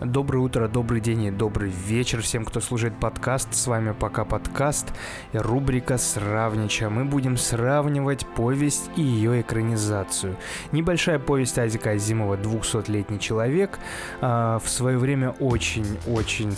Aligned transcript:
Доброе 0.00 0.40
утро, 0.40 0.68
добрый 0.68 1.00
день 1.00 1.22
и 1.24 1.30
добрый 1.30 1.70
вечер 1.70 2.20
всем, 2.20 2.44
кто 2.44 2.60
слушает 2.60 2.92
подкаст. 3.00 3.54
С 3.54 3.66
вами 3.66 3.94
пока 3.98 4.26
подкаст 4.26 4.92
и 5.32 5.38
рубрика 5.38 5.96
«Сравнича». 5.96 6.90
Мы 6.90 7.06
будем 7.06 7.38
сравнивать 7.38 8.26
повесть 8.26 8.90
и 8.96 9.00
ее 9.00 9.40
экранизацию. 9.40 10.36
Небольшая 10.70 11.18
повесть 11.18 11.58
Азика 11.58 11.92
Азимова 11.92 12.36
«200-летний 12.36 13.18
человек» 13.18 13.78
а, 14.20 14.58
в 14.58 14.68
свое 14.68 14.98
время 14.98 15.30
очень-очень 15.40 16.54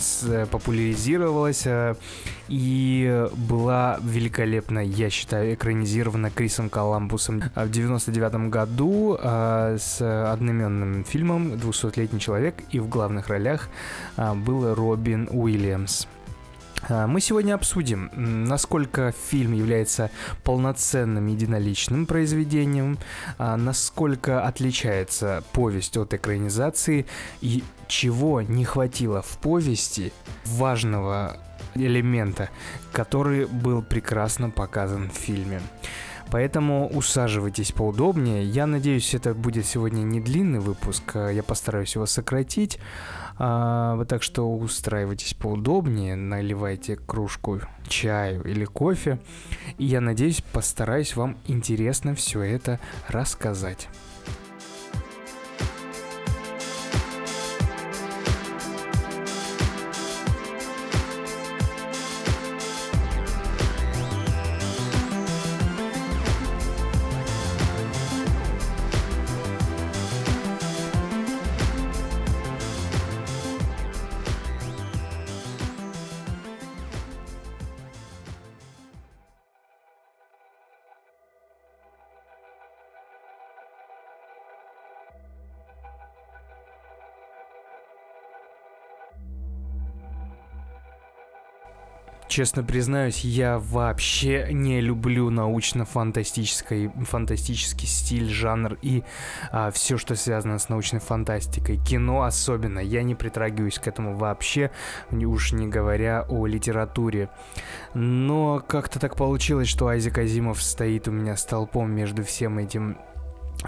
популяризировалась 0.47 1.63
а, 1.65 1.95
и 2.49 3.25
была 3.37 3.99
великолепно, 4.01 4.79
я 4.79 5.09
считаю, 5.09 5.53
экранизирована 5.53 6.29
Крисом 6.29 6.69
Коламбусом 6.69 7.43
в 7.55 7.71
99 7.71 8.49
году 8.49 9.17
а, 9.17 9.77
с 9.77 10.01
одноименным 10.01 11.05
фильмом 11.05 11.53
«200-летний 11.53 12.19
человек» 12.19 12.55
и 12.71 12.79
в 12.79 12.89
главных 12.89 13.28
ролях 13.29 13.69
а, 14.17 14.35
был 14.35 14.73
Робин 14.73 15.29
Уильямс. 15.31 16.05
А, 16.87 17.07
мы 17.07 17.21
сегодня 17.21 17.53
обсудим, 17.53 18.09
насколько 18.13 19.11
фильм 19.11 19.53
является 19.53 20.11
полноценным 20.43 21.27
единоличным 21.27 22.05
произведением, 22.05 22.97
а, 23.37 23.57
насколько 23.57 24.45
отличается 24.45 25.43
повесть 25.51 25.97
от 25.97 26.13
экранизации 26.13 27.05
и 27.41 27.63
чего 27.87 28.41
не 28.41 28.65
хватило 28.65 29.21
в 29.21 29.37
повести 29.39 30.13
важного 30.45 31.37
элемента, 31.75 32.49
который 32.91 33.45
был 33.45 33.81
прекрасно 33.81 34.49
показан 34.49 35.09
в 35.09 35.13
фильме. 35.13 35.61
Поэтому 36.31 36.87
усаживайтесь 36.89 37.71
поудобнее. 37.71 38.45
Я 38.45 38.67
надеюсь, 38.67 39.13
это 39.13 39.33
будет 39.33 39.65
сегодня 39.65 40.01
не 40.01 40.21
длинный 40.21 40.59
выпуск. 40.59 41.15
Я 41.15 41.43
постараюсь 41.43 41.95
его 41.95 42.05
сократить. 42.05 42.79
А, 43.37 44.03
так 44.05 44.21
что 44.21 44.53
устраивайтесь 44.53 45.33
поудобнее, 45.33 46.15
наливайте 46.15 46.97
кружку 46.97 47.61
чаю 47.87 48.43
или 48.43 48.65
кофе. 48.65 49.19
И 49.77 49.85
я 49.85 50.01
надеюсь, 50.01 50.41
постараюсь 50.41 51.15
вам 51.15 51.37
интересно 51.47 52.15
все 52.15 52.41
это 52.41 52.79
рассказать. 53.07 53.87
Честно 92.29 92.63
признаюсь, 92.63 93.21
я 93.25 93.57
вообще 93.57 94.49
не 94.51 94.81
люблю 94.81 95.31
научно-фантастический 95.31 96.91
фантастический 97.03 97.87
стиль, 97.87 98.29
жанр 98.29 98.77
и 98.83 99.03
а, 99.51 99.71
все, 99.71 99.97
что 99.97 100.15
связано 100.15 100.59
с 100.59 100.69
научной 100.69 100.99
фантастикой. 100.99 101.77
Кино 101.77 102.21
особенно. 102.21 102.77
Я 102.77 103.01
не 103.01 103.15
притрагиваюсь 103.15 103.79
к 103.79 103.87
этому 103.87 104.15
вообще, 104.15 104.69
уж 105.11 105.53
не 105.53 105.67
говоря 105.67 106.23
о 106.29 106.45
литературе. 106.45 107.29
Но 107.95 108.63
как-то 108.67 108.99
так 108.99 109.15
получилось, 109.15 109.67
что 109.67 109.87
Айзек 109.87 110.19
Азимов 110.19 110.61
стоит 110.61 111.07
у 111.07 111.11
меня 111.11 111.35
столпом 111.35 111.91
между 111.91 112.23
всем 112.23 112.59
этим 112.59 112.99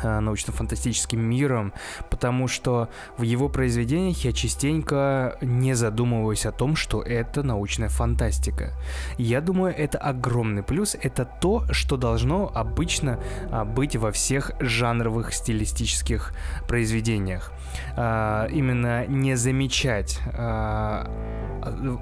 научно-фантастическим 0.01 1.19
миром, 1.19 1.73
потому 2.09 2.47
что 2.47 2.89
в 3.17 3.23
его 3.23 3.49
произведениях 3.49 4.17
я 4.23 4.31
частенько 4.31 5.37
не 5.41 5.73
задумываюсь 5.73 6.45
о 6.45 6.51
том, 6.51 6.75
что 6.75 7.01
это 7.01 7.43
научная 7.43 7.89
фантастика. 7.89 8.73
Я 9.17 9.41
думаю, 9.41 9.73
это 9.77 9.97
огромный 9.97 10.63
плюс, 10.63 10.95
это 11.01 11.25
то, 11.25 11.65
что 11.71 11.97
должно 11.97 12.51
обычно 12.53 13.19
а, 13.51 13.65
быть 13.65 13.95
во 13.95 14.11
всех 14.11 14.51
жанровых 14.59 15.33
стилистических 15.33 16.33
произведениях. 16.67 17.51
А, 17.95 18.47
именно 18.47 19.05
не 19.07 19.35
замечать 19.35 20.19
а, 20.33 21.09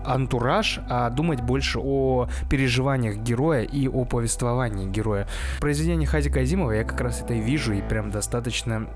антураж, 0.06 0.80
а 0.90 1.10
думать 1.10 1.42
больше 1.42 1.80
о 1.80 2.28
переживаниях 2.50 3.18
героя 3.18 3.64
и 3.64 3.88
о 3.88 4.06
повествовании 4.06 4.88
героя. 4.88 5.28
В 5.58 5.62
произведении 5.62 6.06
Хази 6.06 6.30
Казимова 6.30 6.72
я 6.72 6.84
как 6.84 7.02
раз 7.02 7.22
это 7.22 7.34
и 7.34 7.40
вижу, 7.40 7.79
и 7.80 7.82
прям 7.82 8.12
достаточно 8.12 8.88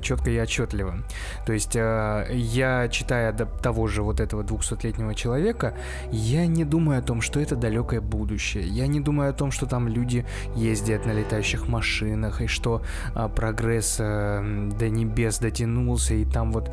четко 0.00 0.30
и 0.30 0.38
отчетливо. 0.38 0.98
То 1.44 1.52
есть 1.52 1.76
а, 1.76 2.26
я, 2.30 2.88
читая 2.88 3.32
до 3.32 3.46
того 3.46 3.86
же 3.86 4.02
вот 4.02 4.20
этого 4.20 4.42
200-летнего 4.42 5.14
человека, 5.14 5.74
я 6.10 6.46
не 6.46 6.64
думаю 6.64 6.98
о 6.98 7.02
том, 7.02 7.20
что 7.20 7.40
это 7.40 7.56
далекое 7.56 8.00
будущее. 8.00 8.66
Я 8.66 8.86
не 8.86 9.00
думаю 9.00 9.30
о 9.30 9.32
том, 9.32 9.50
что 9.50 9.66
там 9.66 9.88
люди 9.88 10.24
ездят 10.54 11.06
на 11.06 11.12
летающих 11.12 11.68
машинах, 11.68 12.40
и 12.40 12.46
что 12.46 12.82
а, 13.14 13.28
прогресс 13.28 13.96
до 13.96 14.88
небес 14.88 15.38
дотянулся, 15.38 16.14
и 16.14 16.24
там 16.24 16.52
вот, 16.52 16.70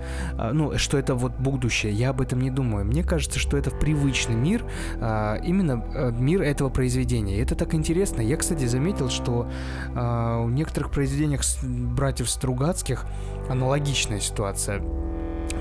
ну, 0.52 0.78
что 0.78 0.98
это 0.98 1.16
вот 1.16 1.34
будущее. 1.34 1.92
Я 1.92 2.10
об 2.10 2.22
этом 2.22 2.40
не 2.42 2.50
думаю. 2.50 2.86
Мне 2.86 3.04
кажется, 3.04 3.40
что 3.40 3.58
это 3.58 3.72
привычный 3.72 4.36
мир, 4.36 4.64
именно 4.96 6.12
мир 6.18 6.42
этого 6.42 6.70
произведения. 6.70 7.38
И 7.38 7.42
это 7.42 7.56
так 7.56 7.74
интересно. 7.74 8.22
Я, 8.22 8.38
кстати, 8.38 8.66
заметил, 8.66 9.10
что 9.10 9.50
в 9.94 10.50
некоторых 10.50 10.92
произведениях 10.92 11.42
братьев 11.64 12.30
Стругацких 12.30 12.93
аналогичная 13.50 14.20
ситуация. 14.20 14.82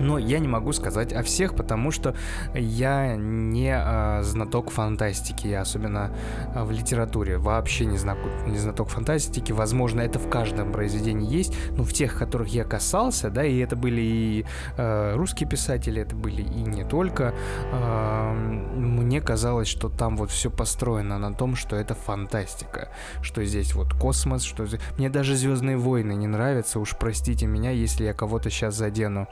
Но 0.00 0.18
я 0.18 0.38
не 0.38 0.48
могу 0.48 0.72
сказать 0.72 1.12
о 1.12 1.22
всех, 1.22 1.54
потому 1.54 1.90
что 1.90 2.14
я 2.54 3.16
не 3.16 3.74
э, 3.74 4.22
знаток 4.22 4.70
фантастики, 4.70 5.48
особенно 5.52 6.10
э, 6.54 6.64
в 6.64 6.70
литературе. 6.70 7.38
Вообще 7.38 7.84
не, 7.84 7.98
знак, 7.98 8.18
не 8.46 8.58
знаток 8.58 8.88
фантастики. 8.88 9.52
Возможно, 9.52 10.00
это 10.00 10.18
в 10.18 10.28
каждом 10.28 10.72
произведении 10.72 11.30
есть, 11.30 11.54
но 11.70 11.84
в 11.84 11.92
тех, 11.92 12.18
которых 12.18 12.48
я 12.48 12.64
касался, 12.64 13.30
да, 13.30 13.44
и 13.44 13.58
это 13.58 13.76
были 13.76 14.00
и 14.00 14.46
э, 14.76 15.14
русские 15.16 15.48
писатели, 15.48 16.02
это 16.02 16.16
были 16.16 16.42
и 16.42 16.62
не 16.62 16.84
только, 16.84 17.34
э, 17.72 18.32
мне 18.32 19.20
казалось, 19.20 19.68
что 19.68 19.88
там 19.88 20.16
вот 20.16 20.30
все 20.30 20.50
построено 20.50 21.18
на 21.18 21.34
том, 21.34 21.56
что 21.56 21.76
это 21.76 21.94
фантастика, 21.94 22.88
что 23.22 23.44
здесь 23.44 23.74
вот 23.74 23.92
космос, 23.94 24.42
что. 24.42 24.66
Мне 24.96 25.10
даже 25.10 25.36
Звездные 25.36 25.76
войны 25.76 26.12
не 26.12 26.26
нравятся, 26.26 26.78
уж 26.78 26.96
простите 26.96 27.46
меня, 27.46 27.70
если 27.70 28.04
я 28.04 28.14
кого-то 28.14 28.48
сейчас 28.48 28.76
задену. 28.76 29.28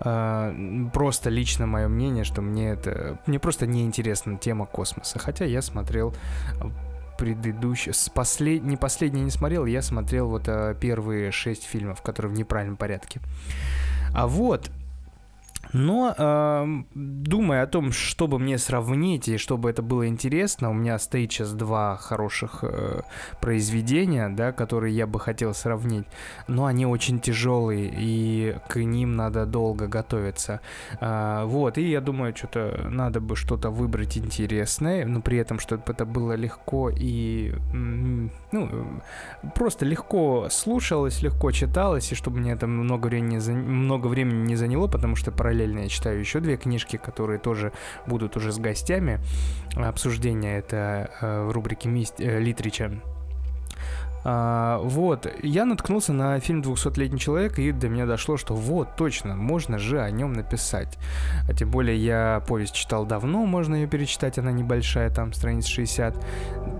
А, 0.00 0.54
просто 0.92 1.30
лично 1.30 1.66
мое 1.66 1.88
мнение, 1.88 2.24
что 2.24 2.42
мне 2.42 2.70
это... 2.70 3.18
Мне 3.26 3.38
просто 3.38 3.66
неинтересна 3.66 4.36
тема 4.38 4.66
космоса. 4.66 5.18
Хотя 5.18 5.44
я 5.44 5.62
смотрел 5.62 6.14
предыдущий, 7.18 7.92
с 7.92 8.08
послед... 8.08 8.62
не 8.62 8.76
последний 8.76 9.22
не 9.22 9.30
смотрел, 9.30 9.66
я 9.66 9.82
смотрел 9.82 10.28
вот 10.28 10.44
а, 10.46 10.74
первые 10.74 11.32
шесть 11.32 11.64
фильмов, 11.64 12.02
которые 12.02 12.32
в 12.32 12.38
неправильном 12.38 12.76
порядке. 12.76 13.20
А 14.14 14.26
вот 14.26 14.70
но 15.72 16.14
э, 16.16 16.66
думая 16.94 17.62
о 17.62 17.66
том, 17.66 17.92
чтобы 17.92 18.38
мне 18.38 18.58
сравнить 18.58 19.28
и 19.28 19.36
чтобы 19.36 19.70
это 19.70 19.82
было 19.82 20.06
интересно, 20.08 20.70
у 20.70 20.74
меня 20.74 20.98
стоит 20.98 21.32
сейчас 21.32 21.52
два 21.52 21.96
хороших 21.96 22.60
э, 22.62 23.02
произведения, 23.40 24.28
да, 24.28 24.52
которые 24.52 24.94
я 24.94 25.06
бы 25.06 25.20
хотел 25.20 25.54
сравнить, 25.54 26.06
но 26.46 26.66
они 26.66 26.86
очень 26.86 27.20
тяжелые 27.20 27.92
и 27.94 28.56
к 28.68 28.76
ним 28.76 29.16
надо 29.16 29.46
долго 29.46 29.86
готовиться. 29.86 30.60
Э, 31.00 31.44
вот, 31.44 31.78
и 31.78 31.88
я 31.88 32.00
думаю, 32.00 32.34
что-то 32.36 32.88
надо 32.90 33.20
бы 33.20 33.36
что-то 33.36 33.70
выбрать 33.70 34.16
интересное, 34.16 35.04
но 35.04 35.20
при 35.20 35.38
этом, 35.38 35.58
чтобы 35.58 35.82
это 35.86 36.04
было 36.04 36.32
легко 36.32 36.90
и 36.90 37.54
ну, 38.52 39.00
просто 39.54 39.84
легко 39.84 40.48
слушалось, 40.50 41.22
легко 41.22 41.50
читалось, 41.52 42.12
и 42.12 42.14
чтобы 42.14 42.38
мне 42.38 42.52
это 42.52 42.66
много 42.66 43.06
времени, 43.06 43.38
много 43.52 44.06
времени 44.06 44.46
не 44.46 44.56
заняло, 44.56 44.88
потому 44.88 45.16
что 45.16 45.30
параллельно 45.32 45.57
параллельно 45.58 45.80
я 45.80 45.88
читаю 45.88 46.20
еще 46.20 46.38
две 46.40 46.56
книжки, 46.56 46.96
которые 46.96 47.40
тоже 47.40 47.72
будут 48.06 48.36
уже 48.36 48.52
с 48.52 48.58
гостями. 48.58 49.18
Обсуждение 49.74 50.58
это 50.58 51.10
э, 51.20 51.42
в 51.44 51.50
рубрике. 51.50 51.88
Э, 52.18 52.38
Литрича. 52.38 52.92
А, 54.24 54.78
вот, 54.82 55.32
я 55.42 55.64
наткнулся 55.64 56.12
на 56.12 56.38
фильм 56.40 56.60
«200-летний 56.60 57.18
человек», 57.18 57.58
и 57.58 57.72
до 57.72 57.88
меня 57.88 58.04
дошло, 58.04 58.36
что 58.36 58.54
вот, 58.54 58.96
точно, 58.96 59.36
можно 59.36 59.78
же 59.78 60.00
о 60.00 60.10
нем 60.10 60.32
написать. 60.32 60.98
А 61.48 61.54
тем 61.54 61.70
более 61.70 61.96
я 61.96 62.42
повесть 62.46 62.74
читал 62.74 63.06
давно, 63.06 63.46
можно 63.46 63.74
ее 63.74 63.86
перечитать, 63.86 64.38
она 64.38 64.52
небольшая, 64.52 65.10
там, 65.10 65.32
страниц 65.32 65.66
60. 65.66 66.14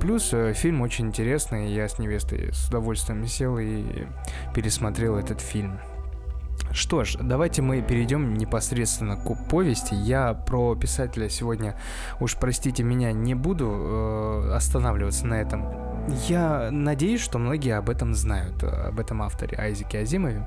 Плюс 0.01 0.31
э, 0.33 0.53
фильм 0.53 0.83
очень 0.83 1.07
интересный, 1.07 1.73
я 1.73 1.89
с 1.89 1.99
невестой 1.99 2.51
с 2.53 2.69
удовольствием 2.69 3.27
сел 3.27 3.59
и 3.59 4.07
пересмотрел 4.55 5.17
этот 5.17 5.41
фильм. 5.41 5.81
Что 6.73 7.05
ж, 7.05 7.17
давайте 7.21 7.63
мы 7.63 7.83
перейдем 7.83 8.35
непосредственно 8.35 9.17
к 9.17 9.49
повести. 9.49 9.95
Я 9.95 10.35
про 10.35 10.75
писателя 10.75 11.29
сегодня, 11.29 11.77
уж 12.21 12.37
простите 12.37 12.83
меня, 12.83 13.13
не 13.13 13.35
буду 13.35 13.67
э, 13.69 14.53
останавливаться 14.55 15.27
на 15.27 15.35
этом. 15.35 15.89
Я 16.27 16.71
надеюсь, 16.71 17.21
что 17.21 17.39
многие 17.39 17.77
об 17.77 17.91
этом 17.91 18.15
знают, 18.15 18.63
об 18.63 18.99
этом 18.99 19.23
авторе 19.23 19.59
Айзеке 19.59 20.01
Азимове. 20.01 20.47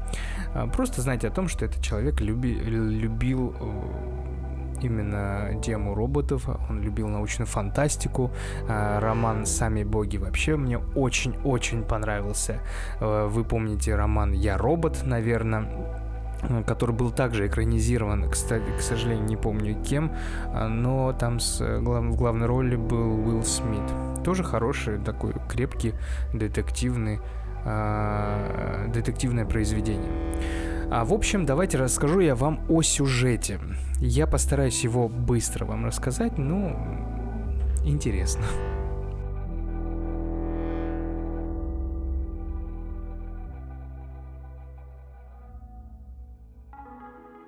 Э, 0.54 0.68
просто 0.68 1.02
знайте 1.02 1.28
о 1.28 1.32
том, 1.32 1.48
что 1.48 1.66
этот 1.66 1.84
человек 1.84 2.20
люби, 2.20 2.54
любил 2.54 3.56
э, 3.60 4.82
именно 4.82 5.62
тему 5.62 5.94
роботов, 5.94 6.50
он 6.70 6.82
любил 6.82 7.08
научную 7.08 7.48
фантастику, 7.48 8.32
э, 8.68 9.00
роман 9.00 9.46
«Сами 9.46 9.84
боги» 9.84 10.18
вообще 10.18 10.56
мне 10.56 10.80
очень-очень 10.80 11.84
понравился. 11.84 12.60
Вы 13.00 13.44
помните 13.44 13.96
роман 13.96 14.32
«Я 14.32 14.58
робот», 14.58 15.04
наверное, 15.04 16.01
который 16.66 16.96
был 16.96 17.12
также 17.12 17.48
экранизирован, 17.48 18.30
кстати, 18.30 18.66
к 18.78 18.82
сожалению, 18.82 19.26
не 19.26 19.38
помню 19.38 19.82
кем, 19.84 20.12
а, 20.48 20.68
но 20.68 21.14
там 21.14 21.40
с, 21.40 21.62
э, 21.62 21.80
глав, 21.80 22.06
в 22.06 22.16
главной 22.16 22.48
роли 22.48 22.76
был 22.76 23.28
Уилл 23.28 23.44
Смит. 23.44 23.84
Тоже 24.24 24.44
хороший, 24.44 25.00
такой 25.00 25.34
крепкий, 25.50 25.94
детективный, 26.34 27.20
э, 27.66 28.88
детективное 28.94 29.46
произведение. 29.46 30.12
А 30.92 31.06
в 31.06 31.14
общем, 31.14 31.46
давайте 31.46 31.78
расскажу 31.78 32.20
я 32.20 32.36
вам 32.36 32.60
о 32.70 32.82
сюжете. 32.82 33.60
Я 34.00 34.28
постараюсь 34.28 34.84
его 34.84 35.08
быстро 35.08 35.66
вам 35.66 35.86
рассказать, 35.86 36.38
ну, 36.38 36.76
интересно. 37.86 38.44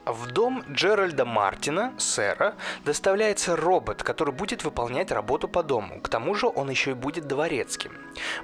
В 0.05 0.27
дом 0.27 0.65
Джеральда 0.69 1.23
Мартина, 1.23 1.93
сэра, 1.97 2.55
доставляется 2.83 3.55
робот, 3.55 4.03
который 4.03 4.33
будет 4.33 4.65
выполнять 4.65 5.11
работу 5.11 5.47
по 5.47 5.63
дому. 5.63 6.01
К 6.01 6.09
тому 6.09 6.35
же 6.35 6.47
он 6.47 6.69
еще 6.69 6.91
и 6.91 6.93
будет 6.93 7.25
дворецким. 7.25 7.93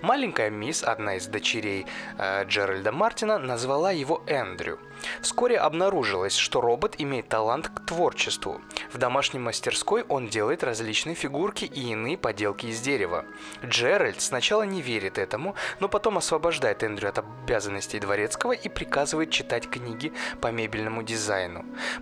Маленькая 0.01 0.49
мисс, 0.49 0.83
одна 0.83 1.15
из 1.15 1.27
дочерей 1.27 1.85
э, 2.17 2.45
Джеральда 2.45 2.93
Мартина, 2.93 3.37
назвала 3.39 3.91
его 3.91 4.23
Эндрю. 4.25 4.79
Вскоре 5.21 5.57
обнаружилось, 5.57 6.35
что 6.35 6.61
робот 6.61 6.95
имеет 6.97 7.27
талант 7.27 7.69
к 7.69 7.85
творчеству. 7.85 8.61
В 8.91 8.97
домашней 8.97 9.39
мастерской 9.39 10.03
он 10.07 10.27
делает 10.27 10.63
различные 10.63 11.15
фигурки 11.15 11.65
и 11.65 11.91
иные 11.91 12.17
поделки 12.17 12.67
из 12.67 12.79
дерева. 12.81 13.25
Джеральд 13.65 14.21
сначала 14.21 14.63
не 14.63 14.81
верит 14.81 15.17
этому, 15.17 15.55
но 15.79 15.89
потом 15.89 16.17
освобождает 16.17 16.83
Эндрю 16.83 17.09
от 17.09 17.19
обязанностей 17.19 17.99
дворецкого 17.99 18.53
и 18.53 18.69
приказывает 18.69 19.31
читать 19.31 19.69
книги 19.69 20.13
по 20.41 20.47
мебельному 20.47 21.03
дизайну. 21.03 21.48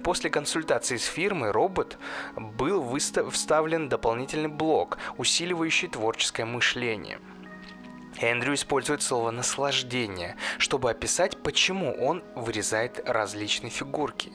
После 0.04 0.30
консультации 0.30 0.98
с 0.98 1.06
фирмой 1.06 1.52
робот 1.52 1.98
был 2.36 2.82
выстав- 2.82 3.32
вставлен 3.32 3.90
дополнительный 3.90 4.50
блок, 4.50 4.98
усиливающий 5.18 5.88
творческое 5.88 6.46
мышление– 6.46 7.20
Эндрю 8.20 8.56
использует 8.56 9.02
слово 9.02 9.32
«наслаждение», 9.32 10.36
чтобы 10.58 10.90
описать, 10.90 11.38
почему 11.44 11.94
он 11.94 12.24
вырезает 12.36 13.08
различные 13.08 13.70
фигурки. 13.70 14.32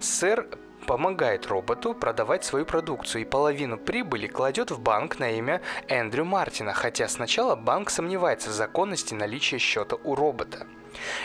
Сэр 0.00 0.46
помогает 0.86 1.46
роботу 1.46 1.94
продавать 1.94 2.44
свою 2.44 2.66
продукцию 2.66 3.22
и 3.22 3.26
половину 3.26 3.78
прибыли 3.78 4.26
кладет 4.26 4.70
в 4.70 4.80
банк 4.80 5.18
на 5.18 5.30
имя 5.30 5.62
Эндрю 5.88 6.24
Мартина, 6.24 6.72
хотя 6.72 7.08
сначала 7.08 7.56
банк 7.56 7.88
сомневается 7.88 8.50
в 8.50 8.52
законности 8.52 9.14
наличия 9.14 9.58
счета 9.58 9.96
у 9.96 10.14
робота. 10.14 10.66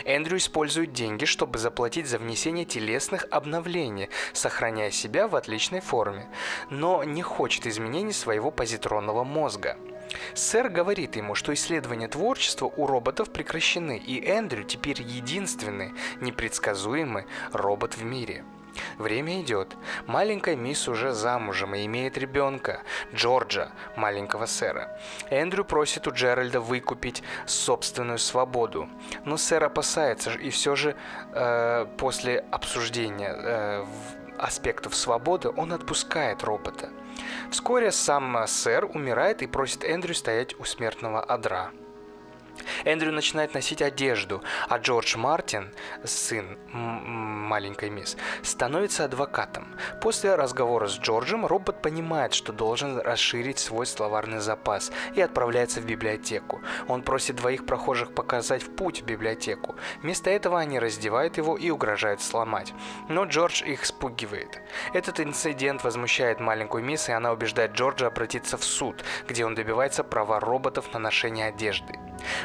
Эндрю 0.04 0.38
использует 0.38 0.92
деньги, 0.92 1.24
чтобы 1.24 1.58
заплатить 1.58 2.06
за 2.06 2.18
внесение 2.18 2.64
телесных 2.64 3.26
обновлений, 3.30 4.08
сохраняя 4.32 4.90
себя 4.90 5.28
в 5.28 5.36
отличной 5.36 5.80
форме, 5.80 6.28
но 6.70 7.04
не 7.04 7.22
хочет 7.22 7.66
изменений 7.66 8.12
своего 8.12 8.50
позитронного 8.50 9.24
мозга. 9.24 9.76
Сэр 10.34 10.68
говорит 10.70 11.16
ему, 11.16 11.34
что 11.34 11.52
исследования 11.52 12.08
творчества 12.08 12.72
у 12.74 12.86
роботов 12.86 13.30
прекращены, 13.30 13.98
и 13.98 14.24
Эндрю 14.24 14.64
теперь 14.64 15.02
единственный 15.02 15.92
непредсказуемый 16.20 17.26
робот 17.52 17.96
в 17.96 18.04
мире. 18.04 18.44
Время 18.98 19.40
идет. 19.40 19.76
Маленькая 20.06 20.56
мисс 20.56 20.88
уже 20.88 21.12
замужем 21.12 21.74
и 21.74 21.84
имеет 21.86 22.18
ребенка, 22.18 22.82
Джорджа, 23.14 23.70
маленького 23.96 24.46
сэра. 24.46 24.98
Эндрю 25.30 25.64
просит 25.64 26.06
у 26.06 26.12
Джеральда 26.12 26.60
выкупить 26.60 27.22
собственную 27.46 28.18
свободу. 28.18 28.88
Но 29.24 29.36
сэр 29.36 29.64
опасается, 29.64 30.30
и 30.32 30.50
все 30.50 30.76
же 30.76 30.96
э, 31.32 31.86
после 31.96 32.44
обсуждения 32.50 33.34
э, 33.34 33.84
аспектов 34.38 34.94
свободы 34.94 35.50
он 35.56 35.72
отпускает 35.72 36.42
робота. 36.42 36.90
Вскоре 37.50 37.90
сам 37.90 38.46
сэр 38.46 38.84
умирает 38.84 39.42
и 39.42 39.46
просит 39.46 39.84
Эндрю 39.84 40.14
стоять 40.14 40.58
у 40.60 40.64
смертного 40.64 41.20
одра. 41.20 41.70
Эндрю 42.84 43.12
начинает 43.12 43.54
носить 43.54 43.82
одежду, 43.82 44.42
а 44.68 44.78
Джордж 44.78 45.16
Мартин, 45.16 45.72
сын 46.04 46.58
маленькой 46.72 47.90
мисс, 47.90 48.16
становится 48.42 49.04
адвокатом. 49.04 49.76
После 50.00 50.34
разговора 50.34 50.86
с 50.88 50.98
Джорджем 50.98 51.46
робот 51.46 51.82
понимает, 51.82 52.34
что 52.34 52.52
должен 52.52 52.98
расширить 52.98 53.58
свой 53.58 53.86
словарный 53.86 54.40
запас 54.40 54.92
и 55.14 55.20
отправляется 55.20 55.80
в 55.80 55.86
библиотеку. 55.86 56.60
Он 56.88 57.02
просит 57.02 57.36
двоих 57.36 57.66
прохожих 57.66 58.14
показать 58.14 58.62
в 58.62 58.74
путь 58.74 59.02
в 59.02 59.06
библиотеку. 59.06 59.76
Вместо 60.02 60.30
этого 60.30 60.58
они 60.58 60.78
раздевают 60.78 61.36
его 61.36 61.56
и 61.56 61.70
угрожают 61.70 62.20
сломать. 62.20 62.72
Но 63.08 63.24
Джордж 63.24 63.62
их 63.64 63.84
спугивает. 63.84 64.60
Этот 64.94 65.20
инцидент 65.20 65.84
возмущает 65.84 66.40
маленькую 66.40 66.84
мисс, 66.84 67.08
и 67.08 67.12
она 67.12 67.32
убеждает 67.32 67.72
Джорджа 67.72 68.06
обратиться 68.06 68.56
в 68.56 68.64
суд, 68.64 69.04
где 69.26 69.44
он 69.44 69.54
добивается 69.54 70.04
права 70.04 70.40
роботов 70.40 70.92
на 70.92 70.98
ношение 70.98 71.48
одежды. 71.48 71.98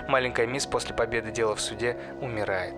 Маленькая 0.07 0.47
мисс 0.47 0.65
после 0.65 0.95
победы 0.95 1.31
дела 1.31 1.55
в 1.55 1.61
суде 1.61 1.97
умирает. 2.21 2.75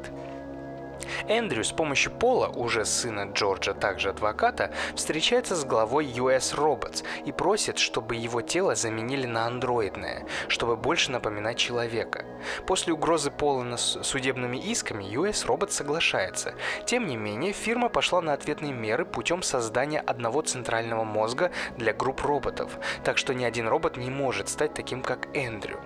Эндрю 1.27 1.63
с 1.63 1.71
помощью 1.71 2.11
Пола, 2.11 2.47
уже 2.47 2.85
сына 2.85 3.31
Джорджа, 3.31 3.73
также 3.73 4.09
адвоката, 4.09 4.71
встречается 4.95 5.55
с 5.55 5.65
главой 5.65 6.05
US 6.05 6.55
Robots 6.55 7.03
и 7.25 7.31
просит, 7.31 7.77
чтобы 7.77 8.15
его 8.15 8.41
тело 8.41 8.75
заменили 8.75 9.25
на 9.25 9.45
андроидное, 9.45 10.25
чтобы 10.47 10.75
больше 10.75 11.11
напоминать 11.11 11.57
человека. 11.57 12.25
После 12.65 12.93
угрозы 12.93 13.31
Пола 13.31 13.55
судебными 13.77 14.57
исками 14.57 15.03
US 15.15 15.45
Robots 15.45 15.71
соглашается. 15.71 16.53
Тем 16.85 17.07
не 17.07 17.17
менее, 17.17 17.53
фирма 17.53 17.89
пошла 17.89 18.21
на 18.21 18.33
ответные 18.33 18.73
меры 18.73 19.05
путем 19.05 19.41
создания 19.41 19.99
одного 19.99 20.41
центрального 20.41 21.03
мозга 21.03 21.51
для 21.77 21.93
групп 21.93 22.21
роботов, 22.21 22.77
так 23.03 23.17
что 23.17 23.33
ни 23.33 23.43
один 23.43 23.67
робот 23.67 23.97
не 23.97 24.09
может 24.09 24.49
стать 24.49 24.73
таким, 24.73 25.01
как 25.01 25.27
Эндрю. 25.35 25.79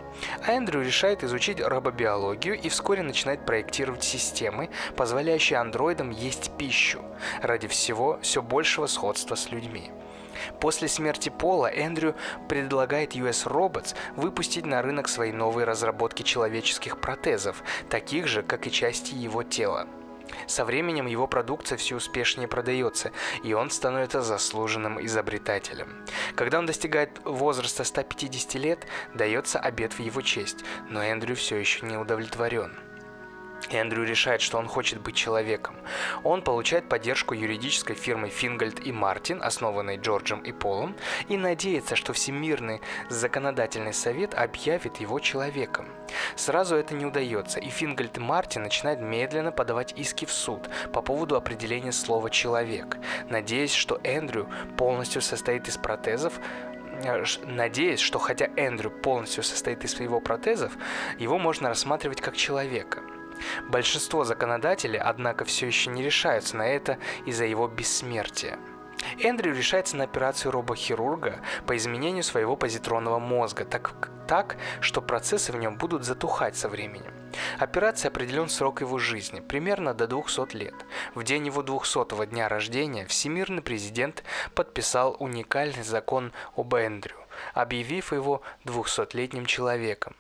А 0.46 0.52
Эндрю 0.52 0.82
решает 0.82 1.24
изучить 1.24 1.62
робобиологию 1.62 2.60
и 2.60 2.70
вскоре 2.70 3.04
начинает 3.04 3.46
проектировать 3.46 4.04
системы, 4.04 4.70
позволяющие 4.96 5.60
андроидам 5.60 6.10
есть 6.10 6.52
пищу, 6.58 7.02
ради 7.42 7.68
всего 7.68 8.20
все 8.22 8.42
большего 8.42 8.88
сходства 8.88 9.36
с 9.36 9.52
людьми. 9.52 9.92
После 10.60 10.88
смерти 10.88 11.30
Пола 11.30 11.68
Эндрю 11.68 12.16
предлагает 12.48 13.16
US 13.16 13.46
Robots 13.46 13.96
выпустить 14.16 14.66
на 14.66 14.82
рынок 14.82 15.08
свои 15.08 15.32
новые 15.32 15.66
разработки 15.66 16.24
человеческих 16.24 17.00
протезов, 17.00 17.64
таких 17.90 18.28
же, 18.28 18.44
как 18.44 18.68
и 18.68 18.72
части 18.72 19.14
его 19.14 19.44
тела. 19.44 19.88
Со 20.48 20.66
временем 20.66 21.08
его 21.08 21.28
продукция 21.28 21.78
все 21.78 21.96
успешнее 21.96 22.48
продается, 22.48 23.12
и 23.44 23.54
он 23.54 23.70
становится 23.70 24.22
заслуженным 24.22 25.04
изобретателем. 25.04 26.06
Когда 26.36 26.60
он 26.60 26.66
достигает 26.66 27.20
возраста 27.26 27.84
150 27.84 28.54
лет, 28.56 28.88
дается 29.14 29.60
обед 29.60 29.94
в 29.94 30.00
его 30.00 30.22
честь, 30.22 30.64
но 30.90 31.04
Эндрю 31.04 31.36
все 31.36 31.58
еще 31.58 31.86
не 31.86 31.98
удовлетворен. 31.98 32.89
Эндрю 33.72 34.04
решает, 34.04 34.42
что 34.42 34.58
он 34.58 34.68
хочет 34.68 35.02
быть 35.02 35.16
человеком. 35.16 35.76
Он 36.24 36.42
получает 36.42 36.90
поддержку 36.90 37.34
юридической 37.34 37.96
фирмы 37.96 38.30
Фингольд 38.30 38.86
и 38.86 38.92
Мартин, 38.92 39.42
основанной 39.44 39.98
Джорджем 39.98 40.40
и 40.42 40.52
Полом, 40.52 40.96
и 41.28 41.38
надеется, 41.38 41.96
что 41.96 42.14
Всемирный 42.14 42.82
законодательный 43.10 43.94
совет 43.94 44.34
объявит 44.34 44.98
его 44.98 45.20
человеком. 45.20 45.88
Сразу 46.36 46.76
это 46.76 46.96
не 46.96 47.06
удается, 47.06 47.60
и 47.60 47.70
Фингольд 47.70 48.18
и 48.18 48.20
Мартин 48.20 48.64
начинают 48.64 49.00
медленно 49.00 49.52
подавать 49.52 49.94
иски 49.98 50.26
в 50.26 50.32
суд 50.32 50.70
по 50.92 51.02
поводу 51.02 51.36
определения 51.36 51.92
слова 51.92 52.30
«человек», 52.30 52.98
надеясь, 53.30 53.74
что 53.74 54.00
Эндрю 54.04 54.50
полностью 54.78 55.22
состоит 55.22 55.68
из 55.68 55.78
протезов, 55.78 56.40
э, 57.04 57.24
надеясь, 57.44 58.00
что 58.00 58.20
хотя 58.20 58.50
Эндрю 58.56 58.90
полностью 58.90 59.44
состоит 59.44 59.84
из 59.84 59.92
своего 59.92 60.20
протезов, 60.20 60.74
его 61.18 61.38
можно 61.38 61.70
рассматривать 61.70 62.22
как 62.22 62.36
человека– 62.36 63.02
Большинство 63.68 64.24
законодателей, 64.24 65.00
однако, 65.00 65.46
все 65.46 65.68
еще 65.68 65.90
не 65.90 66.04
решаются 66.04 66.58
на 66.58 66.68
это 66.68 66.98
из-за 67.26 67.46
его 67.46 67.68
бессмертия. 67.68 68.60
Эндрю 69.20 69.56
решается 69.56 69.96
на 69.96 70.04
операцию 70.04 70.52
робохирурга 70.52 71.40
по 71.66 71.76
изменению 71.78 72.24
своего 72.24 72.56
позитронного 72.56 73.20
мозга, 73.20 73.66
так, 73.66 74.10
так, 74.28 74.58
что 74.82 75.02
процессы 75.02 75.52
в 75.52 75.58
нем 75.58 75.78
будут 75.78 76.04
затухать 76.04 76.58
со 76.58 76.70
временем. 76.70 77.14
Операции 77.60 78.08
определен 78.08 78.50
срок 78.50 78.82
его 78.82 78.98
жизни, 78.98 79.40
примерно 79.40 79.94
до 79.94 80.08
200 80.08 80.56
лет. 80.56 80.76
В 81.16 81.24
день 81.24 81.46
его 81.46 81.62
200-го 81.62 82.24
дня 82.26 82.50
рождения 82.50 83.06
всемирный 83.06 83.62
президент 83.62 84.24
подписал 84.54 85.16
уникальный 85.20 85.84
закон 85.84 86.32
об 86.56 86.74
Эндрю, 86.74 87.18
объявив 87.54 88.12
его 88.12 88.42
200-летним 88.66 89.46
человеком. 89.46 90.16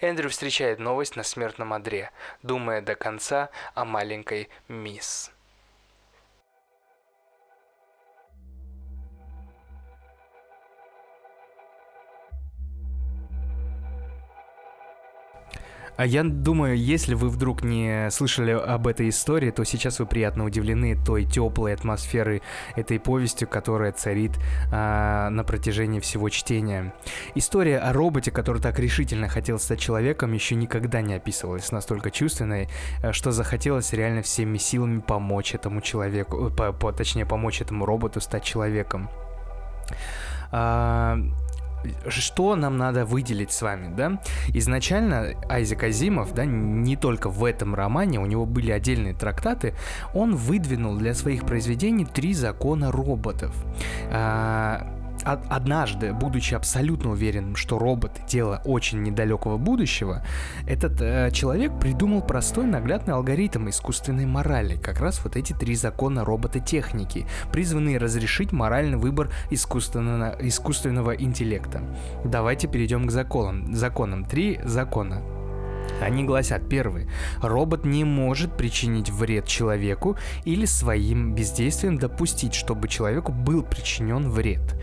Эндрю 0.00 0.30
встречает 0.30 0.78
новость 0.78 1.16
на 1.16 1.22
смертном 1.22 1.72
одре, 1.72 2.10
думая 2.42 2.80
до 2.80 2.94
конца 2.94 3.50
о 3.74 3.84
маленькой 3.84 4.48
мисс. 4.68 5.33
А 15.96 16.06
я 16.06 16.24
думаю, 16.24 16.76
если 16.76 17.14
вы 17.14 17.28
вдруг 17.28 17.62
не 17.62 18.10
слышали 18.10 18.50
об 18.50 18.86
этой 18.86 19.08
истории, 19.08 19.50
то 19.50 19.64
сейчас 19.64 20.00
вы 20.00 20.06
приятно 20.06 20.44
удивлены 20.44 20.96
той 20.96 21.24
теплой 21.24 21.72
атмосферой 21.72 22.42
этой 22.74 22.98
повестью, 22.98 23.46
которая 23.46 23.92
царит 23.92 24.32
а, 24.72 25.30
на 25.30 25.44
протяжении 25.44 26.00
всего 26.00 26.28
чтения. 26.30 26.92
История 27.34 27.78
о 27.78 27.92
роботе, 27.92 28.30
который 28.30 28.60
так 28.60 28.78
решительно 28.78 29.28
хотел 29.28 29.58
стать 29.58 29.78
человеком, 29.78 30.32
еще 30.32 30.56
никогда 30.56 31.00
не 31.00 31.14
описывалась 31.14 31.70
настолько 31.70 32.10
чувственной, 32.10 32.68
э, 33.02 33.12
что 33.12 33.30
захотелось 33.30 33.92
реально 33.92 34.22
всеми 34.22 34.58
силами 34.58 35.00
помочь 35.00 35.54
этому 35.54 35.80
человеку, 35.80 36.50
по, 36.50 36.72
по, 36.72 36.92
точнее 36.92 37.26
помочь 37.26 37.60
этому 37.60 37.86
роботу 37.86 38.20
стать 38.20 38.42
человеком. 38.42 39.08
А, 40.50 41.18
что 42.08 42.56
нам 42.56 42.76
надо 42.76 43.04
выделить 43.04 43.52
с 43.52 43.62
вами, 43.62 43.94
да? 43.94 44.20
Изначально 44.48 45.34
Айзек 45.48 45.82
Азимов, 45.82 46.32
да, 46.34 46.44
не 46.44 46.96
только 46.96 47.28
в 47.28 47.44
этом 47.44 47.74
романе, 47.74 48.20
у 48.20 48.26
него 48.26 48.46
были 48.46 48.70
отдельные 48.70 49.14
трактаты, 49.14 49.74
он 50.14 50.36
выдвинул 50.36 50.96
для 50.96 51.14
своих 51.14 51.44
произведений 51.44 52.04
три 52.04 52.34
закона 52.34 52.92
роботов. 52.92 53.54
А, 54.10 54.93
однажды, 55.24 56.12
будучи 56.12 56.54
абсолютно 56.54 57.10
уверенным, 57.10 57.56
что 57.56 57.78
роботы— 57.78 58.20
дело 58.28 58.60
очень 58.64 59.02
недалекого 59.02 59.56
будущего, 59.56 60.24
этот 60.66 61.00
э, 61.00 61.30
человек 61.32 61.78
придумал 61.78 62.22
простой 62.22 62.66
наглядный 62.66 63.14
алгоритм 63.14 63.68
искусственной 63.68 64.26
морали, 64.26 64.76
как 64.76 65.00
раз 65.00 65.22
вот 65.24 65.36
эти 65.36 65.52
три 65.52 65.74
закона 65.74 66.24
робототехники, 66.24 67.26
призванные 67.52 67.98
разрешить 67.98 68.52
моральный 68.52 68.98
выбор 68.98 69.30
искусственного, 69.50 70.36
искусственного 70.40 71.12
интеллекта. 71.12 71.82
Давайте 72.24 72.68
перейдем 72.68 73.06
к 73.06 73.10
законам. 73.10 73.74
Законам. 73.74 74.24
Три 74.24 74.60
закона. 74.64 75.22
Они 76.00 76.24
гласят, 76.24 76.68
первый, 76.68 77.08
робот 77.40 77.84
не 77.84 78.04
может 78.04 78.56
причинить 78.56 79.10
вред 79.10 79.46
человеку 79.46 80.16
или 80.44 80.66
своим 80.66 81.34
бездействием 81.34 81.98
допустить, 81.98 82.54
чтобы 82.54 82.88
человеку 82.88 83.32
был 83.32 83.62
причинен 83.62 84.28
вред. 84.28 84.74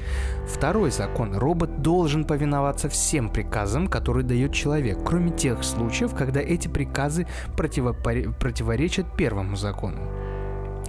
Второй 0.48 0.92
закон, 0.92 1.36
робот 1.36 1.82
должен 1.82 2.26
повиноваться 2.26 2.90
всем 2.90 3.30
приказам, 3.30 3.88
которые 3.88 4.26
дает 4.26 4.54
человек, 4.54 5.00
кроме 5.06 5.32
тех 5.32 5.64
случаев, 5.64 6.16
когда 6.16 6.40
эти 6.40 6.68
приказы 6.68 7.28
противопор... 7.56 8.34
противоречат 8.40 9.06
первому 9.16 9.56
закону. 9.56 10.00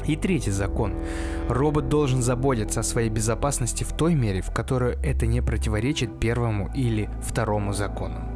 И 0.06 0.16
третий 0.16 0.50
закон. 0.50 0.94
Робот 1.48 1.88
должен 1.88 2.22
заботиться 2.22 2.80
о 2.80 2.84
своей 2.84 3.08
безопасности 3.08 3.84
в 3.84 3.92
той 3.92 4.14
мере, 4.14 4.40
в 4.40 4.50
которой 4.50 4.96
это 5.02 5.26
не 5.26 5.40
противоречит 5.40 6.18
первому 6.18 6.70
или 6.74 7.08
второму 7.22 7.72
закону. 7.72 8.31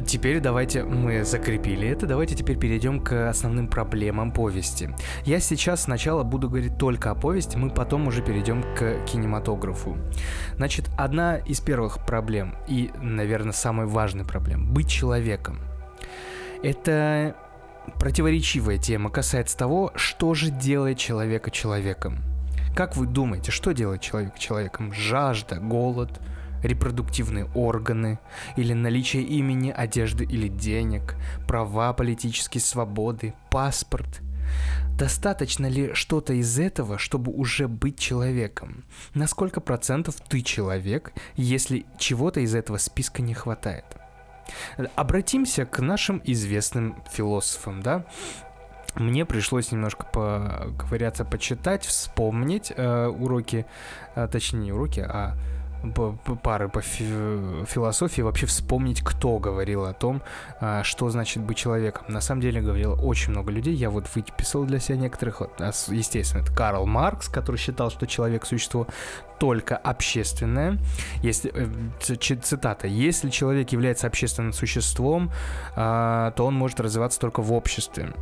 Теперь 0.00 0.40
давайте 0.40 0.84
мы 0.84 1.22
закрепили 1.22 1.86
это, 1.86 2.06
давайте 2.06 2.34
теперь 2.34 2.58
перейдем 2.58 3.00
к 3.00 3.28
основным 3.28 3.68
проблемам 3.68 4.32
повести. 4.32 4.90
Я 5.24 5.38
сейчас 5.38 5.82
сначала 5.82 6.22
буду 6.22 6.48
говорить 6.48 6.78
только 6.78 7.10
о 7.10 7.14
повести, 7.14 7.58
мы 7.58 7.68
потом 7.68 8.06
уже 8.06 8.22
перейдем 8.22 8.62
к 8.74 9.04
кинематографу. 9.04 9.98
Значит, 10.56 10.88
одна 10.96 11.36
из 11.36 11.60
первых 11.60 12.06
проблем 12.06 12.54
и, 12.68 12.90
наверное, 13.02 13.52
самой 13.52 13.86
важной 13.86 14.24
проблем– 14.24 14.72
быть 14.72 14.88
человеком. 14.88 15.60
Это 16.62 17.36
противоречивая 17.98 18.78
тема 18.78 19.10
касается 19.10 19.58
того, 19.58 19.92
что 19.94 20.32
же 20.32 20.50
делает 20.50 20.96
человека 20.96 21.50
человеком. 21.50 22.20
Как 22.74 22.96
вы 22.96 23.06
думаете, 23.06 23.50
что 23.50 23.72
делает 23.72 24.00
человек 24.00 24.38
человеком? 24.38 24.92
Жажда, 24.94 25.56
голод– 25.56 26.18
репродуктивные 26.62 27.46
органы, 27.54 28.18
или 28.56 28.72
наличие 28.72 29.22
имени, 29.22 29.70
одежды 29.70 30.24
или 30.24 30.48
денег, 30.48 31.16
права, 31.46 31.92
политические 31.92 32.60
свободы, 32.60 33.34
паспорт. 33.50 34.20
Достаточно 34.96 35.66
ли 35.66 35.94
что-то 35.94 36.34
из 36.34 36.58
этого, 36.58 36.98
чтобы 36.98 37.32
уже 37.32 37.68
быть 37.68 37.98
человеком? 37.98 38.84
На 39.14 39.26
сколько 39.26 39.60
процентов 39.60 40.16
ты 40.28 40.42
человек, 40.42 41.12
если 41.34 41.86
чего-то 41.98 42.40
из 42.40 42.54
этого 42.54 42.76
списка 42.76 43.22
не 43.22 43.34
хватает? 43.34 43.84
Обратимся 44.94 45.64
к 45.64 45.80
нашим 45.80 46.20
известным 46.24 47.02
философам, 47.10 47.82
да? 47.82 48.04
мне 48.94 49.24
пришлось 49.24 49.72
немножко 49.72 50.04
поковыряться, 50.04 51.24
почитать, 51.24 51.84
вспомнить 51.84 52.72
э, 52.76 53.06
уроки, 53.06 53.66
э, 54.14 54.28
точнее 54.30 54.60
не 54.60 54.72
уроки, 54.72 55.00
а 55.00 55.36
пары 56.42 56.68
по 56.68 56.80
философии 56.80 58.22
вообще 58.22 58.46
вспомнить, 58.46 59.02
кто 59.02 59.38
говорил 59.38 59.84
о 59.84 59.92
том, 59.92 60.22
а, 60.60 60.82
что 60.82 61.10
значит 61.10 61.42
быть 61.42 61.56
человеком. 61.56 62.04
На 62.08 62.20
самом 62.20 62.40
деле 62.40 62.60
говорило 62.60 62.94
очень 62.94 63.32
много 63.32 63.50
людей. 63.50 63.74
Я 63.74 63.90
вот 63.90 64.06
выписал 64.14 64.64
для 64.64 64.78
себя 64.78 64.98
некоторых. 64.98 65.42
Естественно, 65.88 66.42
это 66.42 66.52
Карл 66.52 66.86
Маркс, 66.86 67.28
который 67.28 67.56
считал, 67.56 67.90
что 67.90 68.06
человек 68.06 68.46
существо 68.46 68.86
только 69.38 69.76
общественное. 69.76 70.78
Если, 71.22 71.50
э, 71.52 71.66
цитата, 72.16 72.86
если 72.86 73.28
человек 73.30 73.72
является 73.72 74.06
общественным 74.06 74.52
существом, 74.52 75.32
а, 75.74 76.30
то 76.32 76.46
он 76.46 76.54
может 76.54 76.80
развиваться 76.80 77.18
только 77.18 77.42
в 77.42 77.52
обществе. 77.52 78.12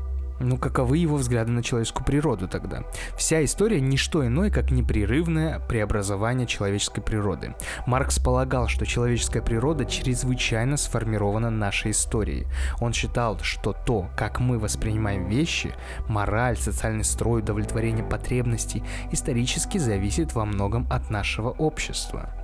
Ну, 0.42 0.56
каковы 0.56 0.96
его 0.96 1.16
взгляды 1.16 1.52
на 1.52 1.62
человеческую 1.62 2.06
природу 2.06 2.48
тогда? 2.48 2.82
Вся 3.14 3.44
история 3.44 3.78
не 3.78 3.98
что 3.98 4.26
иное, 4.26 4.50
как 4.50 4.70
непрерывное 4.70 5.60
преобразование 5.60 6.46
человеческой 6.46 7.02
природы. 7.02 7.54
Маркс 7.86 8.18
полагал, 8.18 8.66
что 8.66 8.86
человеческая 8.86 9.42
природа 9.42 9.84
чрезвычайно 9.84 10.78
сформирована 10.78 11.50
нашей 11.50 11.90
историей. 11.90 12.46
Он 12.80 12.94
считал, 12.94 13.38
что 13.40 13.74
то, 13.74 14.08
как 14.16 14.40
мы 14.40 14.58
воспринимаем 14.58 15.28
вещи, 15.28 15.74
мораль, 16.08 16.56
социальный 16.56 17.04
строй, 17.04 17.42
удовлетворение 17.42 18.04
потребностей, 18.04 18.82
исторически 19.12 19.76
зависит 19.76 20.34
во 20.34 20.46
многом 20.46 20.86
от 20.90 21.10
нашего 21.10 21.50
общества. 21.50 22.39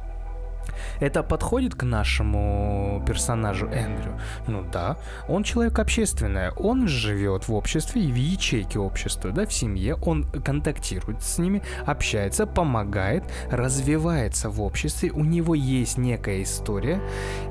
Это 1.01 1.23
подходит 1.23 1.75
к 1.75 1.83
нашему 1.83 3.03
персонажу 3.07 3.67
Эндрю? 3.67 4.19
Ну 4.47 4.65
да, 4.73 4.97
он 5.29 5.43
человек 5.43 5.79
общественный, 5.79 6.51
он 6.51 6.89
живет 6.89 7.49
в 7.49 7.55
обществе 7.55 8.03
и 8.03 8.13
в 8.13 8.17
ячейке 8.17 8.79
общества, 8.79 9.31
да, 9.31 9.47
в 9.47 9.53
семье, 9.53 9.95
он 9.95 10.25
контактирует 10.25 11.23
с 11.23 11.39
ними, 11.39 11.63
общается, 11.85 12.47
помогает, 12.47 13.25
развивается 13.51 14.51
в 14.51 14.61
обществе, 14.63 15.11
у 15.11 15.25
него 15.25 15.55
есть 15.55 15.99
некая 15.99 16.43
история, 16.43 17.01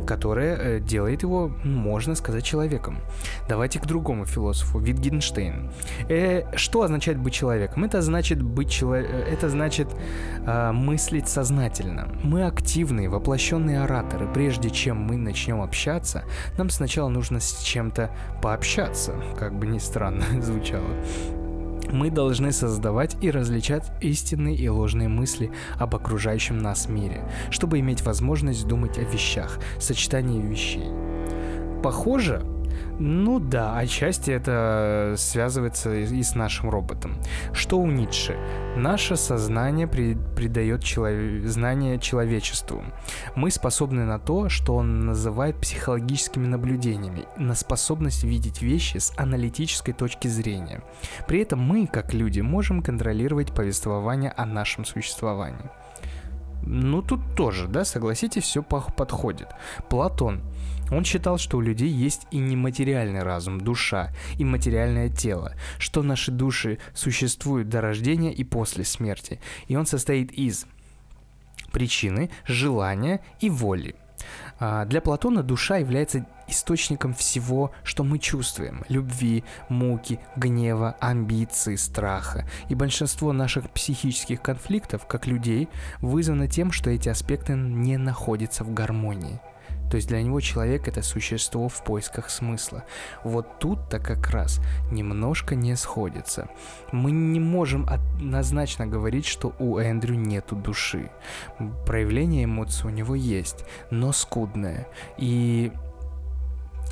которая 0.06 0.56
э, 0.56 0.80
делает 0.80 1.24
его, 1.24 1.52
можно 1.64 2.16
сказать, 2.16 2.44
человеком. 2.44 3.00
Давайте 3.48 3.80
к 3.80 3.86
другому 3.86 4.26
философу, 4.26 4.80
Витгенштейн. 4.80 5.72
Э, 6.10 6.56
что 6.56 6.82
означает 6.82 7.18
быть 7.18 7.34
человеком? 7.34 7.84
Это 7.84 8.02
значит 8.02 8.42
быть 8.42 8.70
человеком, 8.70 9.16
э, 9.16 9.34
это 9.34 9.50
значит 9.50 9.88
э, 10.46 10.72
мыслить 10.72 11.28
сознательно. 11.28 12.08
Мы 12.24 12.46
активные, 12.46 13.10
воплощенные 13.16 13.82
ораторы. 13.82 14.28
Прежде 14.34 14.70
чем 14.70 14.98
мы 14.98 15.16
начнем 15.18 15.62
общаться, 15.62 16.24
нам 16.58 16.70
сначала 16.70 17.10
нужно 17.10 17.40
с 17.40 17.64
чем-то 17.64 18.12
пообщаться, 18.42 19.16
как 19.40 19.58
бы 19.58 19.68
ни 19.68 19.80
странно 19.80 20.24
звучало. 20.42 20.90
Мы 21.92 22.10
должны 22.10 22.52
создавать 22.52 23.16
и 23.22 23.32
различать 23.32 23.90
истинные 24.02 24.56
и 24.56 24.68
ложные 24.68 25.08
мысли 25.08 25.52
об 25.80 25.96
окружающем 25.96 26.58
нас 26.58 26.90
мире, 26.90 27.24
чтобы 27.52 27.80
иметь 27.80 28.02
возможность 28.02 28.68
думать 28.68 28.98
о 28.98 29.04
вещах, 29.04 29.60
сочетании 29.80 30.42
вещей. 30.42 30.90
Похоже, 31.84 32.42
ну 33.00 33.40
да, 33.40 33.78
отчасти 33.78 34.32
это 34.32 35.16
связывается 35.18 35.94
и 35.94 36.24
с 36.24 36.36
нашим 36.36 36.70
роботом. 36.70 37.16
Что 37.54 37.78
у 37.78 37.88
Ницше? 37.88 38.38
Наше 38.78 39.18
сознание 39.18 39.88
при, 39.88 40.16
придает 40.36 40.84
челов... 40.84 41.46
знание 41.46 42.00
человечеству. 42.00 42.84
Мы 43.36 43.52
способны 43.52 44.06
на 44.06 44.20
то, 44.20 44.50
что 44.50 44.76
он 44.76 45.06
называет 45.06 45.60
психологическими 45.60 46.48
наблюдениями, 46.48 47.26
на 47.38 47.54
способность 47.56 48.24
видеть 48.24 48.62
вещи 48.62 48.98
с 48.98 49.14
аналитической 49.18 49.94
точки 49.94 50.28
зрения. 50.28 50.82
При 51.28 51.42
этом 51.42 51.60
мы, 51.60 51.88
как 51.88 52.14
люди, 52.14 52.42
можем 52.42 52.82
контролировать 52.82 53.54
повествование 53.54 54.32
о 54.38 54.46
нашем 54.46 54.86
существовании 54.86 55.70
Ну, 56.64 57.02
тут 57.02 57.20
тоже, 57.36 57.68
да, 57.68 57.86
согласитесь, 57.86 58.44
все 58.44 58.64
подходит. 58.64 59.50
Платон. 59.90 60.42
Он 60.92 61.04
считал, 61.04 61.38
что 61.38 61.58
у 61.58 61.62
людей 61.62 61.90
есть 61.90 62.28
и 62.32 62.38
нематериальный 62.38 63.24
разум, 63.24 63.62
душа, 63.62 64.12
и 64.38 64.46
материальное 64.46 65.10
тело, 65.10 65.54
что 65.80 66.04
наши 66.04 66.32
души 66.32 66.80
существуют 66.94 67.70
до 67.70 67.82
рождения 67.82 68.34
и 68.34 68.44
после 68.44 68.84
смерти. 68.84 69.40
И 69.68 69.76
он 69.76 69.86
состоит 69.86 70.32
из 70.32 70.66
причины, 71.72 72.30
желания 72.46 73.22
и 73.40 73.50
воли. 73.50 73.96
А, 74.60 74.86
для 74.86 75.02
Платона 75.02 75.44
душа 75.44 75.78
является 75.78 76.26
источником 76.48 77.14
всего, 77.14 77.72
что 77.84 78.04
мы 78.04 78.20
чувствуем. 78.20 78.84
Любви, 78.88 79.44
муки, 79.68 80.20
гнева, 80.36 80.96
амбиции, 81.00 81.76
страха. 81.76 82.48
И 82.70 82.76
большинство 82.76 83.34
наших 83.34 83.70
психических 83.70 84.42
конфликтов, 84.42 85.06
как 85.06 85.28
людей, 85.28 85.68
вызвано 86.00 86.48
тем, 86.48 86.72
что 86.72 86.90
эти 86.90 87.10
аспекты 87.10 87.54
не 87.54 87.98
находятся 87.98 88.64
в 88.64 88.74
гармонии. 88.74 89.42
То 89.90 89.98
есть 89.98 90.08
для 90.08 90.22
него 90.22 90.40
человек 90.40 90.88
это 90.88 91.02
существо 91.02 91.68
в 91.70 91.84
поисках 91.84 92.30
смысла. 92.30 92.84
Вот 93.24 93.60
тут-то 93.60 94.00
как 94.00 94.30
раз 94.30 94.60
немножко 94.92 95.56
не 95.56 95.76
сходится. 95.76 96.50
Мы 96.92 97.12
не 97.12 97.40
можем 97.40 97.88
однозначно 97.90 98.88
говорить, 98.88 99.26
что 99.26 99.54
у 99.60 99.78
Эндрю 99.78 100.16
нету 100.16 100.56
души. 100.56 101.12
Проявление 101.86 102.46
эмоций 102.46 102.88
у 102.88 102.90
него 102.90 103.16
есть, 103.16 103.66
но 103.92 104.12
скудное. 104.12 104.88
И 105.18 105.72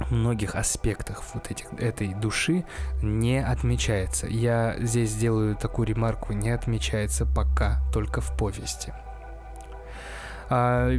многих 0.10 0.56
аспектах 0.56 1.24
вот 1.34 1.52
этих, 1.52 1.72
этой 1.80 2.14
души 2.14 2.66
не 3.02 3.44
отмечается. 3.44 4.28
Я 4.28 4.76
здесь 4.80 5.12
сделаю 5.12 5.56
такую 5.56 5.88
ремарку, 5.88 6.34
не 6.34 6.50
отмечается 6.50 7.26
пока, 7.26 7.82
только 7.92 8.22
в 8.22 8.36
повести. 8.38 8.94
А, 10.50 10.92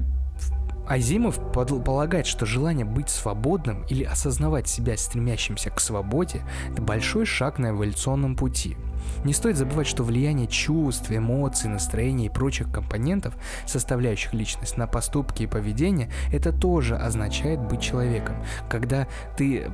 Азимов 0.89 1.41
полагает, 1.53 2.27
что 2.27 2.47
желание 2.47 2.85
быть 2.85 3.09
свободным 3.09 3.85
или 3.89 4.05
осознавать 4.05 4.69
себя 4.69 4.97
стремящимся 4.97 5.71
к 5.71 5.81
свободе– 5.81 6.43
это 6.73 6.83
большой 6.83 7.25
шаг 7.25 7.59
на 7.59 7.71
эволюционном 7.71 8.37
пути. 8.37 8.77
Не 9.25 9.33
стоит 9.33 9.57
забывать, 9.57 9.87
что 9.87 10.03
влияние 10.03 10.47
чувств, 10.47 11.11
эмоций, 11.11 11.71
настроений 11.71 12.27
и 12.27 12.31
прочих 12.31 12.71
компонентов, 12.71 13.35
составляющих 13.67 14.35
личность 14.35 14.77
на 14.77 14.87
поступки 14.87 15.45
и 15.45 15.47
поведение, 15.47 16.11
это 16.33 16.53
тоже 16.53 16.97
означает 16.97 17.61
быть 17.61 17.81
человеком. 17.81 18.37
Когда 18.69 19.07
ты 19.37 19.71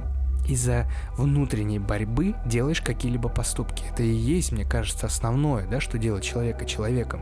из-за 0.49 0.87
внутренней 1.17 1.79
борьбы 1.79 2.35
делаешь 2.47 2.81
какие-либо 2.81 3.29
поступки. 3.29 3.85
Это 3.93 4.03
и 4.03 4.11
есть, 4.11 4.53
мне 4.53 4.65
кажется, 4.65 5.07
основное, 5.07 5.67
да, 5.67 5.81
что 5.81 5.99
делает 5.99 6.25
человека 6.25 6.65
человеком 6.65 7.21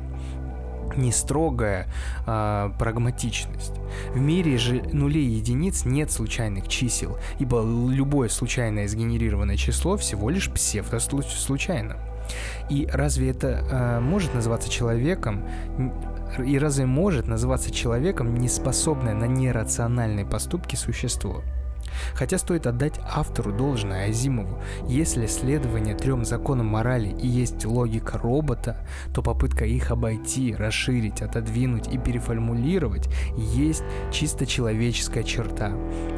не 0.99 1.12
строгая 1.12 1.88
а, 2.26 2.71
прагматичность. 2.78 3.73
В 4.12 4.19
мире 4.19 4.59
же 4.59 4.83
нулей 4.93 5.26
и 5.26 5.37
единиц 5.37 5.85
нет 5.85 6.11
случайных 6.11 6.69
чисел, 6.69 7.19
ибо 7.38 7.62
любое 7.62 8.28
случайное 8.28 8.88
сгенерированное 8.88 9.57
число 9.57 9.97
всего 9.97 10.28
лишь 10.31 10.50
псевдо-случайно. 10.50 11.97
И 12.69 12.87
разве 12.93 13.31
это 13.31 13.64
а, 13.71 14.00
может 14.00 14.35
называться 14.35 14.71
человеком? 14.71 15.45
И 16.45 16.59
разве 16.59 16.85
может 16.85 17.26
называться 17.26 17.71
человеком 17.71 18.35
неспособное 18.35 19.14
на 19.14 19.25
нерациональные 19.25 20.26
поступки 20.26 20.76
существо? 20.76 21.43
Хотя 22.14 22.38
стоит 22.38 22.67
отдать 22.67 23.00
автору 23.05 23.52
должное 23.52 24.09
Азимову. 24.09 24.59
Если 24.87 25.26
следование 25.26 25.95
трем 25.95 26.25
законам 26.25 26.67
морали 26.67 27.09
и 27.09 27.26
есть 27.26 27.64
логика 27.64 28.19
робота, 28.19 28.87
то 29.14 29.23
попытка 29.23 29.64
их 29.64 29.90
обойти, 29.90 30.55
расширить, 30.55 31.23
отодвинуть 31.23 31.88
и 31.88 31.99
переформулировать 31.99 33.09
есть 33.37 33.85
чисто 34.12 34.47
человеческая 34.47 35.25
черта, 35.25 35.73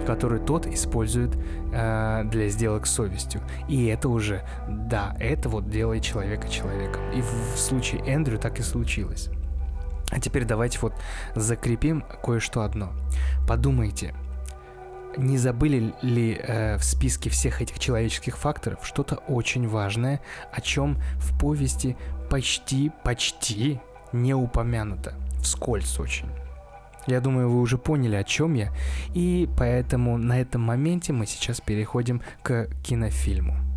которую 0.06 0.40
тот 0.40 0.66
использует 0.66 1.36
э, 1.72 2.22
для 2.24 2.48
сделок 2.48 2.86
с 2.86 2.92
совестью. 2.92 3.40
И 3.68 3.86
это 3.86 4.08
уже, 4.08 4.42
да, 4.68 5.16
это 5.18 5.48
вот 5.48 5.70
делает 5.70 6.02
человека 6.02 6.48
человеком. 6.48 7.02
И 7.12 7.20
в, 7.20 7.54
в 7.54 7.58
случае 7.58 8.02
Эндрю 8.06 8.38
так 8.38 8.58
и 8.58 8.62
случилось. 8.62 9.30
А 10.10 10.18
теперь 10.18 10.44
давайте 10.44 10.78
вот 10.80 10.92
закрепим 11.34 12.04
кое-что 12.22 12.62
одно. 12.62 12.92
Подумайте, 13.46 14.14
не 15.16 15.38
забыли 15.38 15.94
ли 16.02 16.34
э, 16.40 16.76
в 16.76 16.84
списке 16.84 17.30
всех 17.30 17.62
этих 17.62 17.78
человеческих 17.78 18.36
факторов 18.36 18.86
что-то 18.86 19.16
очень 19.16 19.68
важное, 19.68 20.20
о 20.52 20.60
чем 20.60 21.00
в 21.16 21.38
повести 21.38 21.96
почти, 22.28 22.92
почти 23.04 23.80
не 24.12 24.34
упомянуто, 24.34 25.14
вскользь 25.42 25.98
очень. 25.98 26.28
Я 27.06 27.20
думаю, 27.20 27.50
вы 27.50 27.60
уже 27.60 27.78
поняли, 27.78 28.14
о 28.16 28.24
чем 28.24 28.54
я, 28.54 28.72
и 29.14 29.48
поэтому 29.58 30.18
на 30.18 30.40
этом 30.40 30.62
моменте 30.62 31.12
мы 31.12 31.26
сейчас 31.26 31.60
переходим 31.60 32.22
к 32.42 32.68
кинофильму. 32.84 33.69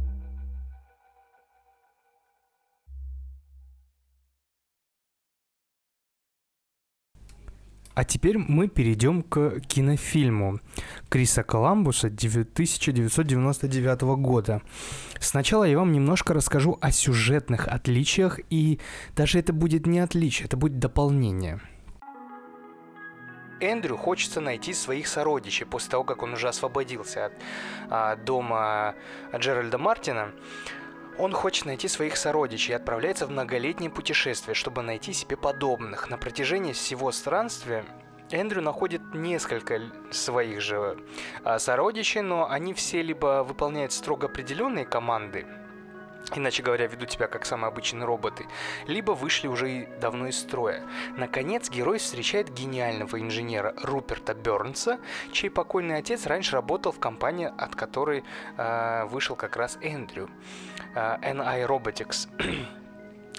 А 7.96 8.04
теперь 8.04 8.38
мы 8.40 8.68
перейдем 8.68 9.22
к 9.22 9.60
кинофильму 9.62 10.60
Криса 11.10 11.44
Коламбуса 11.44 12.08
1999 12.08 14.02
года. 14.02 14.62
Сначала 15.20 15.64
я 15.66 15.78
вам 15.78 15.92
немножко 15.92 16.34
расскажу 16.34 16.80
о 16.82 16.92
сюжетных 16.92 17.68
отличиях, 17.68 18.40
и 18.50 18.80
даже 19.16 19.38
это 19.40 19.54
будет 19.54 19.86
не 19.86 20.00
отличие, 20.00 20.48
это 20.48 20.58
будет 20.58 20.80
дополнение. 20.80 21.62
Эндрю 23.60 23.96
хочется 23.96 24.42
найти 24.42 24.74
своих 24.74 25.08
сородичей 25.08 25.66
после 25.66 25.92
того, 25.92 26.04
как 26.04 26.24
он 26.24 26.34
уже 26.34 26.50
освободился 26.50 27.28
от 27.28 27.34
а, 27.90 28.16
дома 28.18 28.96
Джеральда 29.36 29.78
Мартина. 29.78 30.32
Он 31.18 31.32
хочет 31.32 31.66
найти 31.66 31.88
своих 31.88 32.18
сородичей 32.18 32.74
и 32.74 32.76
отправляется 32.76 33.28
в 33.28 33.32
многолетнее 33.32 33.92
путешествие, 33.92 34.56
чтобы 34.56 34.82
найти 34.82 35.14
себе 35.14 35.38
подобных. 35.38 36.10
На 36.10 36.18
протяжении 36.18 36.74
всего 36.74 37.12
странствия 37.12 37.86
Эндрю 38.32 38.62
находит 38.62 39.02
несколько 39.14 39.80
своих 40.12 40.60
же 40.62 40.98
а, 41.44 41.60
сородичей, 41.60 42.22
но 42.22 42.50
они 42.50 42.74
все 42.74 43.04
либо 43.04 43.44
выполняют 43.44 43.94
строго 43.94 44.26
определенные 44.26 44.86
команды, 44.86 45.46
иначе 46.38 46.64
говоря, 46.64 46.88
ведут 46.88 47.12
себя 47.12 47.28
как 47.28 47.46
самые 47.46 47.70
обычные 47.70 48.06
роботы, 48.06 48.46
либо 48.88 49.12
вышли 49.12 49.48
уже 49.48 49.88
давно 50.00 50.28
из 50.28 50.40
строя. 50.40 50.84
Наконец, 51.18 51.70
герой 51.70 51.98
встречает 51.98 52.54
гениального 52.54 53.20
инженера 53.20 53.74
Руперта 53.82 54.34
Бернса, 54.34 55.00
чей 55.32 55.50
покойный 55.50 55.98
отец 55.98 56.26
раньше 56.26 56.54
работал 56.54 56.92
в 56.92 57.00
компании, 57.00 57.52
от 57.58 57.76
которой 57.76 58.24
э, 58.58 59.06
вышел 59.06 59.36
как 59.36 59.56
раз 59.56 59.78
Эндрю, 59.82 60.30
э, 60.96 61.18
NI 61.22 61.68
Robotics. 61.68 62.28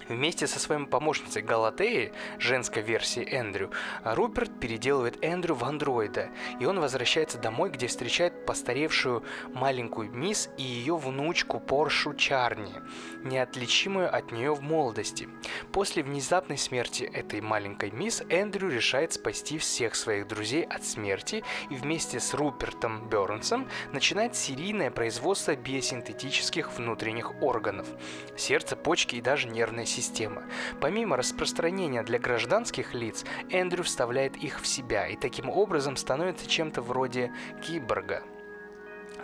Вместе 0.08 0.46
со 0.46 0.58
своей 0.58 0.84
помощницей 0.86 1.42
Галатеей, 1.42 2.12
женской 2.38 2.82
версией 2.82 3.28
Эндрю, 3.30 3.70
Руперт 4.04 4.60
переделывает 4.60 5.18
Эндрю 5.22 5.54
в 5.54 5.64
андроида, 5.64 6.30
и 6.60 6.66
он 6.66 6.80
возвращается 6.80 7.38
домой, 7.38 7.70
где 7.70 7.86
встречает 7.86 8.44
постаревшую 8.44 9.24
маленькую 9.54 10.10
мисс 10.10 10.50
и 10.58 10.62
ее 10.62 10.96
внучку 10.96 11.58
Поршу 11.58 12.14
Чарни, 12.14 12.74
неотличимую 13.22 14.14
от 14.14 14.30
нее 14.30 14.52
в 14.52 14.60
молодости. 14.60 15.28
После 15.72 16.02
внезапной 16.02 16.58
смерти 16.58 17.04
этой 17.04 17.40
маленькой 17.40 17.90
мисс 17.90 18.22
Эндрю 18.28 18.68
решает 18.68 19.14
спасти 19.14 19.58
всех 19.58 19.94
своих 19.94 20.28
друзей 20.28 20.64
от 20.64 20.84
смерти 20.84 21.42
и 21.70 21.74
вместе 21.74 22.20
с 22.20 22.34
Рупертом 22.34 23.08
Бернсом 23.08 23.68
начинает 23.92 24.36
серийное 24.36 24.90
производство 24.90 25.56
биосинтетических 25.56 26.76
внутренних 26.76 27.42
органов– 27.42 27.86
сердце, 28.36 28.76
почки 28.76 29.16
и 29.16 29.20
даже 29.20 29.48
нервная 29.48 29.86
система. 29.94 30.42
Помимо 30.80 31.16
распространения 31.16 32.02
для 32.02 32.18
гражданских 32.18 32.94
лиц, 32.94 33.24
Эндрю 33.50 33.84
вставляет 33.84 34.36
их 34.36 34.60
в 34.60 34.66
себя 34.66 35.06
и 35.06 35.16
таким 35.16 35.48
образом 35.48 35.96
становится 35.96 36.48
чем-то 36.48 36.82
вроде 36.82 37.32
киборга. 37.62 38.22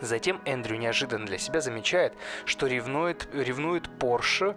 Затем 0.01 0.41
Эндрю 0.45 0.79
неожиданно 0.79 1.27
для 1.27 1.39
себя 1.39 1.61
замечает, 1.61 2.15
что 2.47 2.67
ревнует, 2.67 3.29
ревнует 3.35 3.89
Порше 3.99 4.57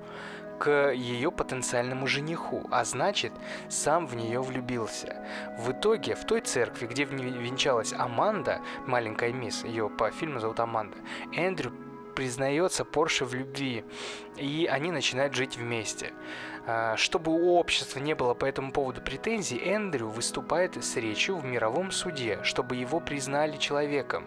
к 0.59 0.91
ее 0.93 1.31
потенциальному 1.31 2.07
жениху, 2.07 2.65
а 2.71 2.85
значит, 2.85 3.33
сам 3.67 4.07
в 4.07 4.15
нее 4.15 4.41
влюбился. 4.41 5.17
В 5.59 5.71
итоге, 5.71 6.15
в 6.15 6.25
той 6.25 6.39
церкви, 6.39 6.85
где 6.85 7.03
венчалась 7.03 7.91
Аманда, 7.91 8.61
маленькая 8.85 9.33
мисс, 9.33 9.65
ее 9.65 9.89
по 9.89 10.11
фильму 10.11 10.39
зовут 10.39 10.59
Аманда, 10.61 10.97
Эндрю 11.33 11.73
признается 12.13 12.85
Порше 12.85 13.25
в 13.25 13.33
любви, 13.33 13.83
и 14.37 14.67
они 14.71 14.91
начинают 14.91 15.33
жить 15.33 15.57
вместе. 15.57 16.13
А, 16.65 16.95
чтобы 16.95 17.31
у 17.31 17.55
общества 17.55 17.99
не 17.99 18.15
было 18.15 18.33
по 18.33 18.45
этому 18.45 18.71
поводу 18.71 19.01
претензий, 19.01 19.57
Эндрю 19.57 20.07
выступает 20.07 20.81
с 20.83 20.95
речью 20.95 21.37
в 21.37 21.45
мировом 21.45 21.91
суде, 21.91 22.39
чтобы 22.43 22.75
его 22.75 22.99
признали 22.99 23.57
человеком. 23.57 24.23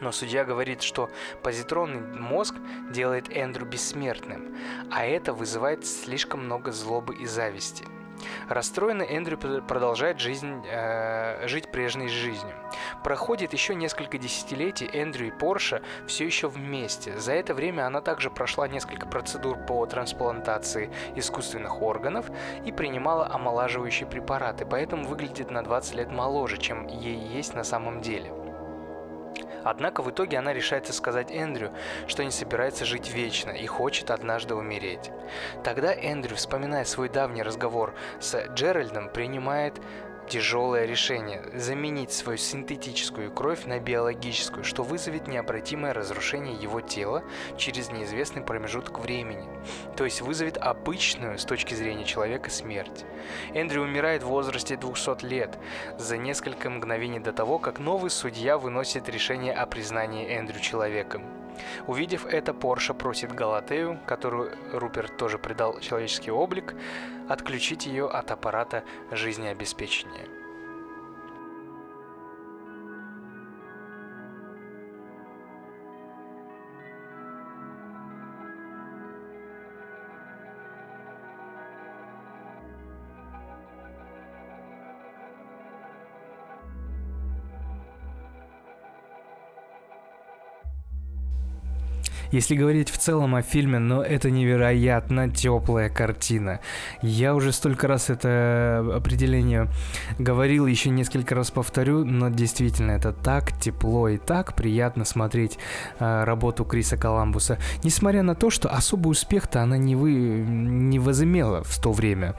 Но 0.00 0.12
судья 0.12 0.44
говорит, 0.44 0.82
что 0.82 1.10
позитронный 1.42 2.00
мозг 2.00 2.54
делает 2.90 3.34
Эндрю 3.34 3.66
бессмертным, 3.66 4.56
а 4.90 5.04
это 5.04 5.32
вызывает 5.32 5.86
слишком 5.86 6.44
много 6.44 6.72
злобы 6.72 7.14
и 7.14 7.26
зависти. 7.26 7.84
Расстроенный 8.48 9.06
Эндрю 9.06 9.38
продолжает 9.38 10.20
жизнь, 10.20 10.62
э, 10.66 11.46
жить 11.46 11.70
прежней 11.70 12.08
жизнью. 12.08 12.54
Проходит 13.02 13.52
еще 13.52 13.74
несколько 13.74 14.18
десятилетий, 14.18 14.88
Эндрю 14.92 15.28
и 15.28 15.30
Порша 15.30 15.82
все 16.06 16.24
еще 16.24 16.48
вместе. 16.48 17.18
За 17.18 17.32
это 17.32 17.54
время 17.54 17.86
она 17.86 18.00
также 18.00 18.30
прошла 18.30 18.68
несколько 18.68 19.06
процедур 19.06 19.56
по 19.56 19.84
трансплантации 19.86 20.90
искусственных 21.16 21.82
органов 21.82 22.30
и 22.64 22.72
принимала 22.72 23.26
омолаживающие 23.32 24.08
препараты, 24.08 24.66
поэтому 24.66 25.06
выглядит 25.06 25.50
на 25.50 25.62
20 25.62 25.94
лет 25.94 26.10
моложе, 26.10 26.58
чем 26.58 26.86
ей 26.86 27.16
есть 27.16 27.54
на 27.54 27.64
самом 27.64 28.00
деле. 28.00 28.43
Однако 29.64 30.02
в 30.02 30.10
итоге 30.10 30.38
она 30.38 30.52
решается 30.52 30.92
сказать 30.92 31.30
Эндрю, 31.30 31.72
что 32.06 32.22
не 32.22 32.30
собирается 32.30 32.84
жить 32.84 33.10
вечно 33.10 33.50
и 33.50 33.66
хочет 33.66 34.10
однажды 34.10 34.54
умереть. 34.54 35.10
Тогда 35.64 35.92
Эндрю, 35.92 36.36
вспоминая 36.36 36.84
свой 36.84 37.08
давний 37.08 37.42
разговор 37.42 37.94
с 38.20 38.46
Джеральдом, 38.54 39.08
принимает 39.08 39.80
тяжелое 40.28 40.86
решение– 40.86 41.42
заменить 41.54 42.12
свою 42.12 42.38
синтетическую 42.38 43.30
кровь 43.30 43.64
на 43.64 43.78
биологическую, 43.78 44.64
что 44.64 44.82
вызовет 44.82 45.28
необратимое 45.28 45.92
разрушение 45.92 46.54
его 46.54 46.80
тела 46.80 47.22
через 47.56 47.90
неизвестный 47.90 48.42
промежуток 48.42 48.98
времени, 49.00 49.46
то 49.96 50.04
есть 50.04 50.20
вызовет 50.20 50.56
обычную 50.56 51.38
с 51.38 51.44
точки 51.44 51.74
зрения 51.74 52.04
человека 52.04 52.50
смерть. 52.50 53.04
Эндрю 53.54 53.82
умирает 53.82 54.22
в 54.22 54.28
возрасте 54.28 54.76
200 54.76 55.24
лет, 55.24 55.58
за 55.98 56.16
несколько 56.16 56.70
мгновений 56.70 57.20
до 57.20 57.32
того, 57.32 57.58
как 57.58 57.78
новый 57.78 58.10
судья 58.10 58.58
выносит 58.58 59.08
решение 59.08 59.52
о 59.52 59.66
признании 59.66 60.28
Эндрю 60.28 60.60
человеком. 60.60 61.22
Увидев 61.86 62.26
это, 62.26 62.52
Порша 62.52 62.94
просит 62.94 63.32
Галатею, 63.32 64.00
которую 64.06 64.52
Руперт 64.72 65.16
тоже 65.16 65.38
придал 65.38 65.78
человеческий 65.80 66.30
облик, 66.30 66.74
отключить 67.28 67.86
ее 67.86 68.08
от 68.08 68.30
аппарата 68.30 68.84
жизнеобеспечения. 69.10 70.28
Если 92.34 92.56
говорить 92.56 92.90
в 92.90 92.98
целом 92.98 93.36
о 93.36 93.42
фильме, 93.42 93.78
но 93.78 94.02
это 94.02 94.28
невероятно 94.28 95.30
теплая 95.30 95.88
картина. 95.88 96.58
Я 97.00 97.32
уже 97.32 97.52
столько 97.52 97.86
раз 97.86 98.10
это 98.10 98.84
определение 98.92 99.68
говорил, 100.18 100.66
еще 100.66 100.90
несколько 100.90 101.36
раз 101.36 101.52
повторю, 101.52 102.04
но 102.04 102.30
действительно 102.30 102.90
это 102.90 103.12
так 103.12 103.56
тепло 103.60 104.08
и 104.08 104.16
так 104.16 104.56
приятно 104.56 105.04
смотреть 105.04 105.58
э, 106.00 106.24
работу 106.24 106.64
Криса 106.64 106.96
Коламбуса. 106.96 107.58
Несмотря 107.84 108.24
на 108.24 108.34
то, 108.34 108.50
что 108.50 108.68
особый 108.68 109.12
успех-то 109.12 109.62
она 109.62 109.78
не, 109.78 109.94
вы, 109.94 110.12
не 110.12 110.98
возымела 110.98 111.62
в 111.62 111.80
то 111.80 111.92
время. 111.92 112.34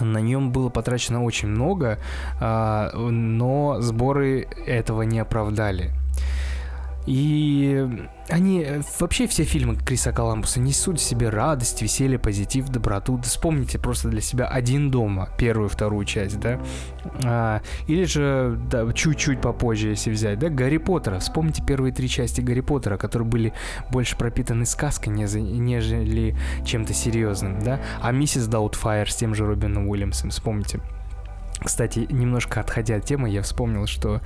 На 0.00 0.22
нем 0.22 0.52
было 0.52 0.70
потрачено 0.70 1.22
очень 1.22 1.48
много, 1.48 1.98
а, 2.40 2.90
но 2.96 3.76
сборы 3.82 4.48
этого 4.66 5.02
не 5.02 5.18
оправдали. 5.18 5.92
И 7.06 7.86
они, 8.28 8.66
вообще 9.00 9.26
все 9.26 9.44
фильмы 9.44 9.76
Криса 9.76 10.12
Коламбуса 10.12 10.60
несут 10.60 11.00
в 11.00 11.02
себе 11.02 11.28
радость, 11.28 11.82
веселье, 11.82 12.18
позитив, 12.18 12.68
доброту. 12.68 13.20
Вспомните 13.22 13.78
просто 13.78 14.08
для 14.08 14.20
себя 14.20 14.46
«Один 14.46 14.90
дома», 14.90 15.28
первую, 15.36 15.68
вторую 15.68 16.04
часть, 16.04 16.38
да? 16.38 16.60
А, 17.24 17.60
или 17.88 18.04
же, 18.04 18.58
да, 18.70 18.90
чуть-чуть 18.92 19.40
попозже, 19.40 19.88
если 19.88 20.10
взять, 20.10 20.38
да, 20.38 20.48
Гарри 20.48 20.78
Поттера. 20.78 21.18
Вспомните 21.18 21.62
первые 21.66 21.92
три 21.92 22.08
части 22.08 22.40
Гарри 22.40 22.60
Поттера, 22.60 22.96
которые 22.96 23.26
были 23.26 23.52
больше 23.90 24.16
пропитаны 24.16 24.64
сказкой, 24.64 25.12
нежели 25.12 26.36
чем-то 26.64 26.94
серьезным, 26.94 27.60
да? 27.62 27.80
А 28.00 28.12
«Миссис 28.12 28.46
Даутфайр» 28.46 29.10
с 29.10 29.16
тем 29.16 29.34
же 29.34 29.44
Робином 29.46 29.88
Уильямсом, 29.88 30.30
вспомните. 30.30 30.80
Кстати, 31.64 32.06
немножко 32.10 32.60
отходя 32.60 32.96
от 32.96 33.04
темы, 33.04 33.28
я 33.30 33.42
вспомнил, 33.42 33.86
что 33.86 34.20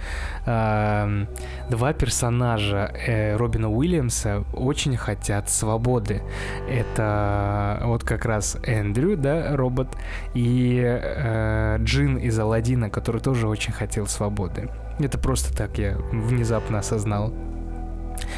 э, 0.46 1.26
два 1.70 1.92
персонажа 1.92 2.92
э, 2.94 3.36
Робина 3.36 3.70
Уильямса 3.70 4.44
очень 4.52 4.96
хотят 4.96 5.50
свободы. 5.50 6.22
Это 6.68 7.80
вот 7.84 8.04
как 8.04 8.24
раз 8.24 8.56
Эндрю, 8.64 9.16
да, 9.16 9.56
робот, 9.56 9.88
и 10.34 10.82
э, 10.84 11.78
Джин 11.80 12.16
из 12.16 12.38
Алладина, 12.38 12.90
который 12.90 13.20
тоже 13.20 13.48
очень 13.48 13.72
хотел 13.72 14.06
свободы. 14.06 14.70
Это 14.98 15.18
просто 15.18 15.56
так 15.56 15.78
я 15.78 15.96
внезапно 16.12 16.78
осознал. 16.78 17.32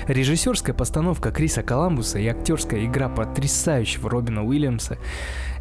Режиссерская 0.07 0.75
постановка 0.75 1.31
Криса 1.31 1.63
Коламбуса 1.63 2.19
и 2.19 2.27
актерская 2.27 2.85
игра 2.85 3.09
потрясающего 3.09 4.11
Робина 4.11 4.45
Уильямса 4.45 4.99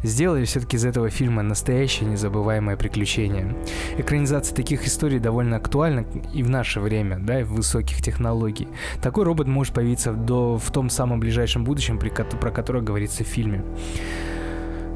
сделали 0.02 0.44
все-таки 0.44 0.76
из 0.76 0.84
этого 0.84 1.10
фильма 1.10 1.42
настоящее 1.42 2.08
незабываемое 2.08 2.76
приключение. 2.76 3.56
Экранизация 3.96 4.54
таких 4.54 4.86
историй 4.86 5.18
довольно 5.18 5.56
актуальна 5.56 6.06
и 6.32 6.42
в 6.42 6.50
наше 6.50 6.80
время, 6.80 7.18
да, 7.18 7.40
и 7.40 7.44
в 7.44 7.54
высоких 7.54 8.02
технологий. 8.02 8.68
Такой 9.02 9.24
робот 9.24 9.46
может 9.46 9.74
появиться 9.74 10.12
до, 10.12 10.58
в 10.58 10.70
том 10.70 10.90
самом 10.90 11.20
ближайшем 11.20 11.64
будущем, 11.64 11.98
при, 11.98 12.10
про 12.10 12.50
которое 12.50 12.80
говорится 12.82 13.24
в 13.24 13.28
фильме. 13.28 13.64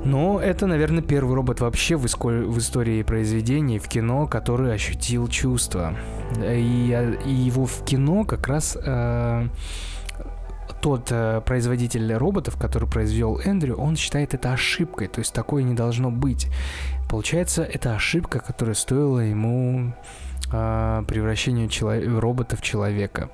Но 0.05 0.41
это, 0.41 0.67
наверное, 0.67 1.03
первый 1.03 1.37
робот 1.37 1.61
вообще 1.61 1.97
в, 1.97 2.05
иско- 2.07 2.45
в 2.45 2.59
истории 2.59 3.03
произведений 3.03 3.79
в 3.79 3.87
кино, 3.87 4.27
который 4.27 4.75
ощутил 4.75 5.29
чувства. 5.29 5.95
И, 6.39 7.17
и 7.25 7.31
его 7.31 7.67
в 7.67 7.85
кино 7.85 8.25
как 8.25 8.49
раз 8.49 8.77
э, 8.85 9.49
тот 10.81 11.09
э, 11.11 11.41
производитель 11.47 12.13
роботов, 12.15 12.57
который 12.61 12.89
произвел 12.89 13.39
Эндрю, 13.45 13.77
он 13.77 13.95
считает 13.97 14.35
это 14.35 14.53
ошибкой, 14.53 15.07
то 15.07 15.21
есть 15.21 15.33
такое 15.33 15.63
не 15.63 15.75
должно 15.75 16.11
быть. 16.11 16.49
Получается, 17.09 17.63
это 17.63 17.95
ошибка, 17.95 18.41
которая 18.41 18.75
стоила 18.75 19.21
ему 19.21 19.93
э, 20.53 21.05
превращения 21.07 21.69
чело- 21.69 22.19
робота 22.19 22.57
в 22.57 22.63
человека. 22.63 23.31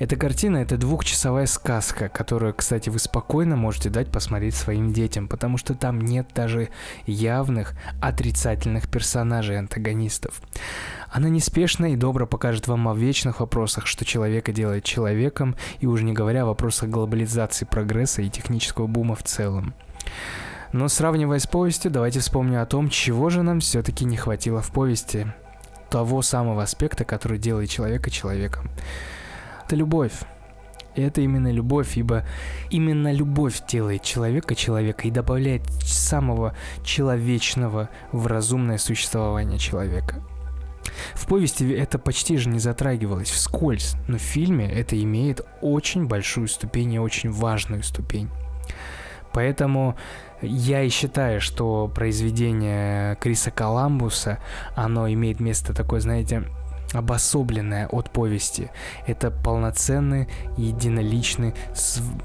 Эта 0.00 0.16
картина— 0.16 0.56
это 0.58 0.76
двухчасовая 0.76 1.46
сказка, 1.46 2.08
которую, 2.08 2.52
кстати, 2.54 2.88
вы 2.88 2.98
спокойно 2.98 3.54
можете 3.54 3.90
дать 3.90 4.10
посмотреть 4.10 4.56
своим 4.56 4.92
детям, 4.92 5.28
потому 5.28 5.56
что 5.56 5.74
там 5.74 6.00
нет 6.00 6.28
даже 6.34 6.70
явных 7.06 7.74
отрицательных 8.00 8.88
персонажей 8.88 9.58
антагонистов. 9.58 10.42
Она 11.10 11.28
неспешно 11.28 11.92
и 11.92 11.96
добро 11.96 12.26
покажет 12.26 12.66
вам 12.66 12.88
о 12.88 12.94
вечных 12.94 13.38
вопросах, 13.38 13.86
что 13.86 14.04
человека 14.04 14.52
делает 14.52 14.82
человеком, 14.82 15.54
и 15.78 15.86
уже 15.86 16.02
не 16.02 16.12
говоря 16.12 16.42
о 16.42 16.46
вопросах 16.46 16.90
глобализации 16.90 17.64
прогресса 17.64 18.22
и 18.22 18.30
технического 18.30 18.88
бума 18.88 19.14
в 19.14 19.22
целом. 19.22 19.74
Но 20.72 20.88
сравнивая 20.88 21.38
с 21.38 21.46
повестью, 21.46 21.92
давайте 21.92 22.18
вспомним 22.18 22.60
о 22.60 22.66
том, 22.66 22.88
чего 22.88 23.30
же 23.30 23.42
нам 23.42 23.60
все-таки 23.60 24.04
не 24.04 24.16
хватило 24.16 24.60
в 24.60 24.72
повести. 24.72 25.32
Того 25.88 26.20
самого 26.22 26.64
аспекта, 26.64 27.04
который 27.04 27.38
делает 27.38 27.70
человека 27.70 28.10
человеком 28.10 28.68
это 29.66 29.76
любовь. 29.76 30.12
Это 30.94 31.20
именно 31.22 31.50
любовь, 31.50 31.96
ибо 31.96 32.24
именно 32.70 33.12
любовь 33.12 33.66
делает 33.66 34.02
человека 34.02 34.54
человека 34.54 35.08
и 35.08 35.10
добавляет 35.10 35.68
самого 35.82 36.54
человечного 36.84 37.88
в 38.12 38.28
разумное 38.28 38.78
существование 38.78 39.58
человека. 39.58 40.22
В 41.14 41.26
повести 41.26 41.68
это 41.72 41.98
почти 41.98 42.36
же 42.36 42.48
не 42.48 42.60
затрагивалось 42.60 43.30
вскользь, 43.30 43.96
но 44.06 44.18
в 44.18 44.22
фильме 44.22 44.70
это 44.70 45.00
имеет 45.02 45.40
очень 45.60 46.06
большую 46.06 46.46
ступень 46.46 46.92
и 46.92 47.00
очень 47.00 47.30
важную 47.32 47.82
ступень. 47.82 48.28
Поэтому 49.32 49.96
я 50.42 50.82
и 50.82 50.90
считаю, 50.90 51.40
что 51.40 51.90
произведение 51.92 53.16
Криса 53.16 53.50
Коламбуса, 53.50 54.38
оно 54.76 55.08
имеет 55.08 55.40
место 55.40 55.74
такое, 55.74 55.98
знаете, 55.98 56.44
обособленное 56.94 57.88
от 57.88 58.10
повести. 58.10 58.70
Это 59.06 59.30
полноценный, 59.30 60.28
единоличный, 60.56 61.54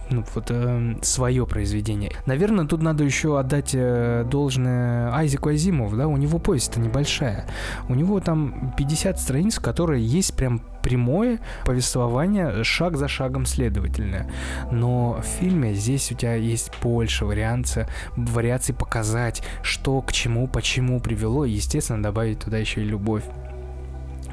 ну, 0.10 0.24
вот, 0.34 0.46
э, 0.50 0.96
свое 1.02 1.46
произведение. 1.46 2.12
Наверное, 2.26 2.66
тут 2.66 2.82
надо 2.82 3.04
еще 3.04 3.40
отдать 3.40 3.72
э, 3.74 4.26
должное 4.30 5.14
Айзеку 5.14 5.50
Азимову, 5.50 5.96
да, 5.96 6.08
у 6.08 6.18
него 6.18 6.40
повесть-то 6.40 6.80
небольшая. 6.80 7.46
У 7.88 7.96
него 7.96 8.20
там 8.20 8.74
50 8.78 9.20
страниц, 9.20 9.60
которые 9.60 10.06
есть 10.06 10.36
прям 10.36 10.62
прямое 10.82 11.40
повествование, 11.66 12.64
шаг 12.64 12.98
за 12.98 13.08
шагом 13.08 13.46
следовательное. 13.46 14.30
Но 14.72 15.22
в 15.22 15.26
фильме 15.26 15.74
здесь 15.74 16.12
у 16.12 16.16
тебя 16.16 16.36
есть 16.36 16.72
больше 16.82 17.26
вариаций, 17.26 17.86
вариаций 18.16 18.74
показать, 18.74 19.44
что 19.62 20.02
к 20.02 20.12
чему, 20.12 20.48
почему 20.48 21.00
привело, 21.00 21.46
и, 21.46 21.52
естественно, 21.52 22.02
добавить 22.02 22.40
туда 22.40 22.58
еще 22.58 22.82
и 22.82 22.86
любовь. 22.86 23.24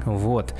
Вот. 0.05 0.53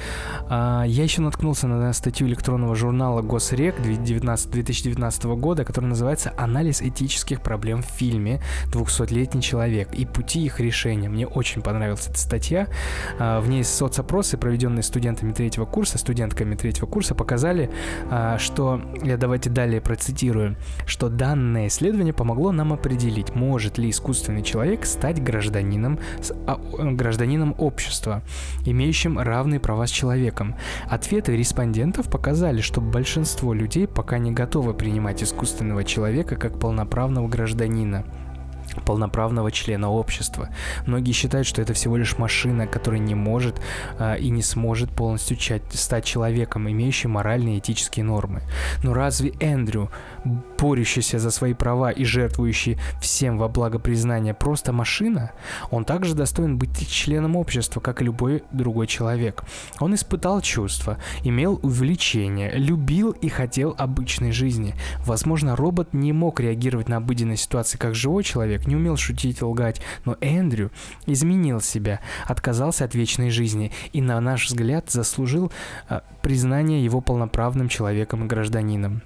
А, 0.49 0.83
я 0.85 1.03
еще 1.03 1.21
наткнулся 1.21 1.67
на 1.67 1.93
статью 1.93 2.27
электронного 2.27 2.75
журнала 2.75 3.21
Госрек 3.21 3.81
2019, 3.81 4.51
2019 4.51 5.23
года, 5.25 5.63
которая 5.63 5.89
называется 5.89 6.33
«Анализ 6.37 6.81
этических 6.81 7.41
проблем 7.41 7.81
в 7.81 7.85
фильме 7.85 8.41
«200-летний 8.71 9.41
человек» 9.41 9.93
и 9.93 10.05
пути 10.05 10.43
их 10.45 10.59
решения». 10.59 11.09
Мне 11.09 11.27
очень 11.27 11.61
понравилась 11.61 12.07
эта 12.07 12.17
статья. 12.17 12.67
А, 13.19 13.39
в 13.39 13.49
ней 13.49 13.63
соцопросы, 13.63 14.37
проведенные 14.37 14.83
студентами 14.83 15.31
третьего 15.31 15.65
курса, 15.65 15.97
студентками 15.97 16.55
третьего 16.55 16.85
курса, 16.85 17.15
показали, 17.15 17.69
а, 18.09 18.37
что, 18.37 18.81
я 19.03 19.17
давайте 19.17 19.49
далее 19.49 19.81
процитирую, 19.81 20.55
что 20.85 21.09
данное 21.09 21.67
исследование 21.67 22.13
помогло 22.13 22.51
нам 22.51 22.73
определить, 22.73 23.33
может 23.35 23.77
ли 23.77 23.89
искусственный 23.89 24.43
человек 24.43 24.85
стать 24.85 25.23
гражданином, 25.23 25.99
гражданином 26.77 27.55
общества, 27.57 28.21
имеющим 28.65 29.19
равные 29.27 29.59
права 29.59 29.87
с 29.87 29.91
человеком. 29.91 30.55
Ответы 30.89 31.35
респондентов 31.35 32.09
показали, 32.09 32.61
что 32.61 32.81
большинство 32.81 33.53
людей 33.53 33.87
пока 33.87 34.17
не 34.17 34.31
готовы 34.31 34.73
принимать 34.73 35.23
искусственного 35.23 35.83
человека 35.83 36.35
как 36.35 36.59
полноправного 36.59 37.27
гражданина 37.27 38.05
полноправного 38.85 39.51
члена 39.51 39.89
общества. 39.89 40.49
Многие 40.85 41.11
считают, 41.11 41.47
что 41.47 41.61
это 41.61 41.73
всего 41.73 41.97
лишь 41.97 42.17
машина, 42.17 42.67
которая 42.67 42.99
не 42.99 43.15
может 43.15 43.59
э, 43.97 44.19
и 44.19 44.29
не 44.29 44.41
сможет 44.41 44.89
полностью 44.91 45.37
чать, 45.37 45.63
стать 45.73 46.05
человеком, 46.05 46.69
имеющим 46.69 47.11
моральные 47.11 47.55
и 47.55 47.59
этические 47.59 48.05
нормы. 48.05 48.41
Но 48.83 48.93
разве 48.93 49.33
Эндрю, 49.39 49.89
борющийся 50.27 51.19
за 51.19 51.31
свои 51.31 51.53
права 51.53 51.91
и 51.91 52.03
жертвующий 52.03 52.77
всем 53.01 53.37
во 53.37 53.47
благо 53.47 53.79
признания, 53.79 54.33
просто 54.33 54.73
машина? 54.73 55.31
Он 55.71 55.85
также 55.85 56.15
достоин 56.15 56.57
быть 56.57 56.89
членом 56.89 57.35
общества, 57.35 57.79
как 57.79 58.01
и 58.01 58.05
любой 58.05 58.43
другой 58.51 58.87
человек. 58.87 59.43
Он 59.79 59.95
испытал 59.95 60.41
чувства, 60.41 60.97
имел 61.23 61.59
увлечение, 61.63 62.51
любил 62.53 63.11
и 63.11 63.29
хотел 63.29 63.75
обычной 63.77 64.31
жизни. 64.31 64.75
Возможно, 65.05 65.55
робот 65.55 65.93
не 65.93 66.13
мог 66.13 66.39
реагировать 66.39 66.89
на 66.89 66.97
обыденные 66.97 67.37
ситуации 67.37 67.77
как 67.77 67.95
живой 67.95 68.23
человек, 68.23 68.67
не 68.67 68.75
умел 68.75 68.97
шутить 68.97 69.41
и 69.41 69.45
лгать, 69.45 69.81
но 70.05 70.17
Эндрю 70.21 70.71
изменил 71.05 71.61
себя, 71.61 71.99
отказался 72.25 72.85
от 72.85 72.95
вечной 72.95 73.29
жизни 73.29 73.71
и, 73.93 74.01
на 74.01 74.19
наш 74.19 74.47
взгляд, 74.47 74.89
заслужил 74.89 75.51
э, 75.89 76.01
признание 76.21 76.83
его 76.83 77.01
полноправным 77.01 77.69
человеком 77.69 78.23
и 78.23 78.27
гражданином. 78.27 79.01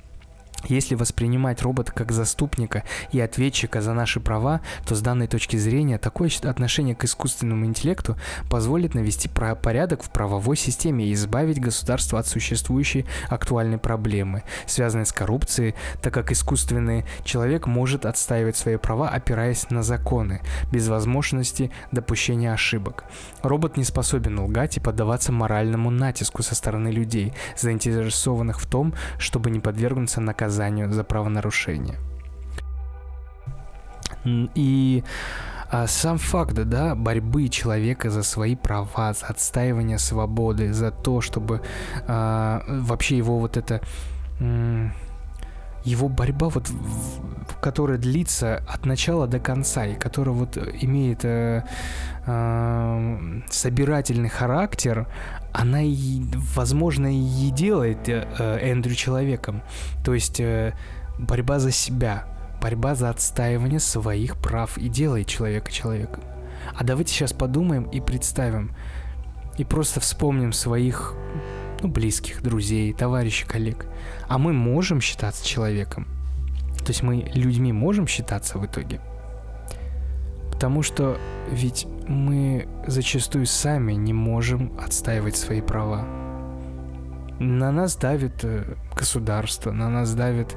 Если 0.67 0.95
воспринимать 0.95 1.62
робота 1.62 1.91
как 1.91 2.12
заступника 2.12 2.84
и 3.12 3.19
ответчика 3.19 3.82
за 3.82 3.93
наши 3.93 4.19
права, 4.19 4.62
то 4.86 4.95
с 4.95 5.02
данной 5.02 5.28
точки 5.28 5.58
зрения 5.58 5.97
такое 5.97 6.30
отношение 6.43 6.95
к 6.95 7.04
искусственному 7.04 7.65
интеллекту 7.65 8.17
позволит 8.50 8.93
навести 8.93 9.30
порядок 9.30 10.04
в 10.04 10.10
правовой 10.12 10.56
системе 10.56 11.06
и 11.06 11.13
избавить 11.13 11.60
государство 11.60 12.19
от 12.19 12.28
существующей 12.28 13.06
актуальной 13.28 13.78
проблемы, 13.78 14.43
связанной 14.65 15.06
с 15.06 15.12
коррупцией, 15.12 15.76
так 16.02 16.13
как 16.13 16.32
искусственный 16.32 17.06
человек 17.24 17.67
может 17.67 18.06
отстаивать 18.06 18.56
свои 18.56 18.78
права, 18.78 19.10
опираясь 19.10 19.69
на 19.69 19.84
законы, 19.84 20.41
без 20.71 20.88
возможности 20.88 21.71
допущения 21.91 22.54
ошибок. 22.54 23.04
Робот 23.41 23.78
не 23.78 23.84
способен 23.84 24.39
лгать 24.39 24.78
и 24.78 24.80
поддаваться 24.80 25.32
моральному 25.32 25.89
натиску 25.89 26.43
со 26.43 26.56
стороны 26.56 26.89
людей, 26.89 27.34
заинтересованных 27.58 28.62
в 28.62 28.67
том, 28.67 28.93
чтобы 29.17 29.50
не 29.50 29.60
подвергнуться 29.60 30.21
наказанию 30.21 30.50
наказанию 30.51 30.91
за 30.91 31.03
правонарушение. 31.03 31.97
И 34.55 35.03
а 35.73 35.87
сам 35.87 36.17
факт, 36.17 36.53
да, 36.53 36.95
борьбы 36.95 37.47
человека 37.47 38.09
за 38.09 38.23
свои 38.23 38.55
права, 38.55 39.13
за 39.13 39.27
отстаивание 39.27 39.97
свободы, 39.99 40.73
за 40.73 40.91
то, 40.91 41.21
чтобы 41.21 41.61
а, 42.07 42.61
вообще 42.67 43.17
его 43.17 43.39
вот 43.39 43.57
это 43.57 43.79
его 45.84 46.10
борьба, 46.10 46.50
вот, 46.50 46.70
которая 47.62 47.98
длится 47.98 48.63
от 48.67 48.86
начала 48.86 49.28
до 49.28 49.39
конца 49.39 49.86
и 49.86 49.96
которая 49.96 50.36
вот 50.36 50.58
имеет 50.58 51.24
э, 51.24 51.63
э, 52.26 53.41
собирательный 53.50 54.30
характер, 54.30 55.08
она, 55.54 55.82
и, 55.82 56.22
возможно, 56.56 57.08
и 57.08 57.50
делает 57.52 58.08
э, 58.08 58.26
Эндрю 58.62 58.96
человеком. 58.96 59.62
То 60.04 60.13
есть 60.13 60.39
э, 60.39 60.74
борьба 61.20 61.60
за 61.60 61.72
себя, 61.72 62.26
борьба 62.62 62.96
за 62.96 63.10
отстаивание 63.10 63.80
своих 63.80 64.38
прав 64.38 64.78
и 64.78 64.89
делает 64.89 65.28
человека 65.28 65.72
человеком. 65.72 66.24
А 66.76 66.84
давайте 66.84 67.13
сейчас 67.13 67.34
подумаем 67.34 67.84
и 67.84 68.00
представим, 68.00 68.76
и 69.58 69.63
просто 69.63 70.00
вспомним 70.00 70.54
своих 70.54 71.15
ну, 71.82 71.89
близких, 71.89 72.41
друзей, 72.41 72.94
товарищей, 72.94 73.46
коллег. 73.46 73.86
А 74.28 74.38
мы 74.38 74.54
можем 74.54 75.02
считаться 75.02 75.46
человеком. 75.46 76.08
То 76.80 76.88
есть 76.88 77.04
мы 77.04 77.30
людьми 77.34 77.72
можем 77.72 78.08
считаться 78.08 78.58
в 78.58 78.65
итоге. 78.65 79.00
Потому 80.52 80.84
что 80.84 81.17
ведь 81.52 81.88
мы 82.08 82.67
зачастую 82.88 83.46
сами 83.46 83.94
не 83.94 84.13
можем 84.13 84.74
отстаивать 84.80 85.36
свои 85.36 85.62
права. 85.62 86.06
На 87.39 87.72
нас 87.72 87.96
давит 87.96 88.44
э, 88.44 88.76
государство, 88.96 89.72
на 89.72 89.89
нас 89.89 90.13
давит 90.13 90.56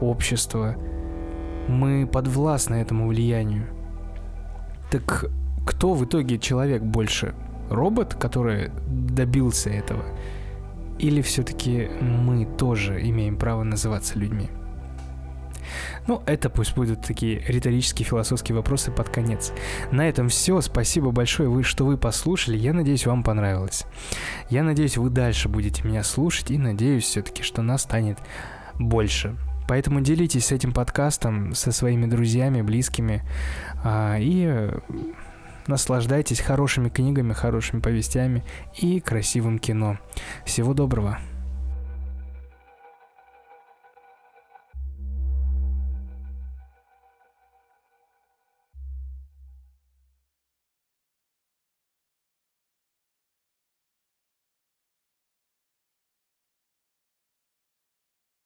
общество. 0.00 0.74
Мы 1.68 2.06
подвластны 2.06 2.76
этому 2.76 3.06
влиянию. 3.06 3.68
Так 4.90 5.26
кто 5.66 5.94
в 5.94 6.04
итоге 6.04 6.38
человек 6.38 6.82
больше? 6.82 7.34
Робот, 7.70 8.14
который 8.14 8.70
добился 8.86 9.70
этого? 9.70 10.04
Или 10.98 11.22
все-таки 11.22 11.88
мы 12.00 12.46
тоже 12.46 13.00
имеем 13.02 13.36
право 13.36 13.62
называться 13.64 14.18
людьми? 14.18 14.48
Ну, 16.06 16.22
это 16.26 16.50
пусть 16.50 16.74
будут 16.74 17.02
такие 17.02 17.40
риторические 17.46 18.06
философские 18.06 18.56
вопросы 18.56 18.90
под 18.90 19.08
конец. 19.08 19.52
На 19.90 20.08
этом 20.08 20.28
все. 20.28 20.60
Спасибо 20.60 21.10
большое, 21.10 21.48
вы, 21.48 21.62
что 21.62 21.84
вы 21.84 21.96
послушали. 21.96 22.56
Я 22.56 22.72
надеюсь, 22.72 23.06
вам 23.06 23.22
понравилось. 23.22 23.84
Я 24.50 24.62
надеюсь, 24.62 24.96
вы 24.96 25.10
дальше 25.10 25.48
будете 25.48 25.82
меня 25.82 26.02
слушать 26.02 26.50
и 26.50 26.58
надеюсь 26.58 27.04
все-таки, 27.04 27.42
что 27.42 27.62
нас 27.62 27.82
станет 27.82 28.18
больше. 28.78 29.36
Поэтому 29.66 30.02
делитесь 30.02 30.52
этим 30.52 30.72
подкастом 30.72 31.54
со 31.54 31.72
своими 31.72 32.04
друзьями, 32.04 32.60
близкими 32.60 33.22
а, 33.82 34.18
и 34.18 34.70
Наслаждайтесь 35.66 36.40
хорошими 36.40 36.88
книгами, 36.88 37.32
хорошими 37.32 37.80
повестями 37.80 38.44
и 38.76 39.00
красивым 39.00 39.58
кино. 39.58 39.98
Всего 40.44 40.74
доброго! 40.74 41.18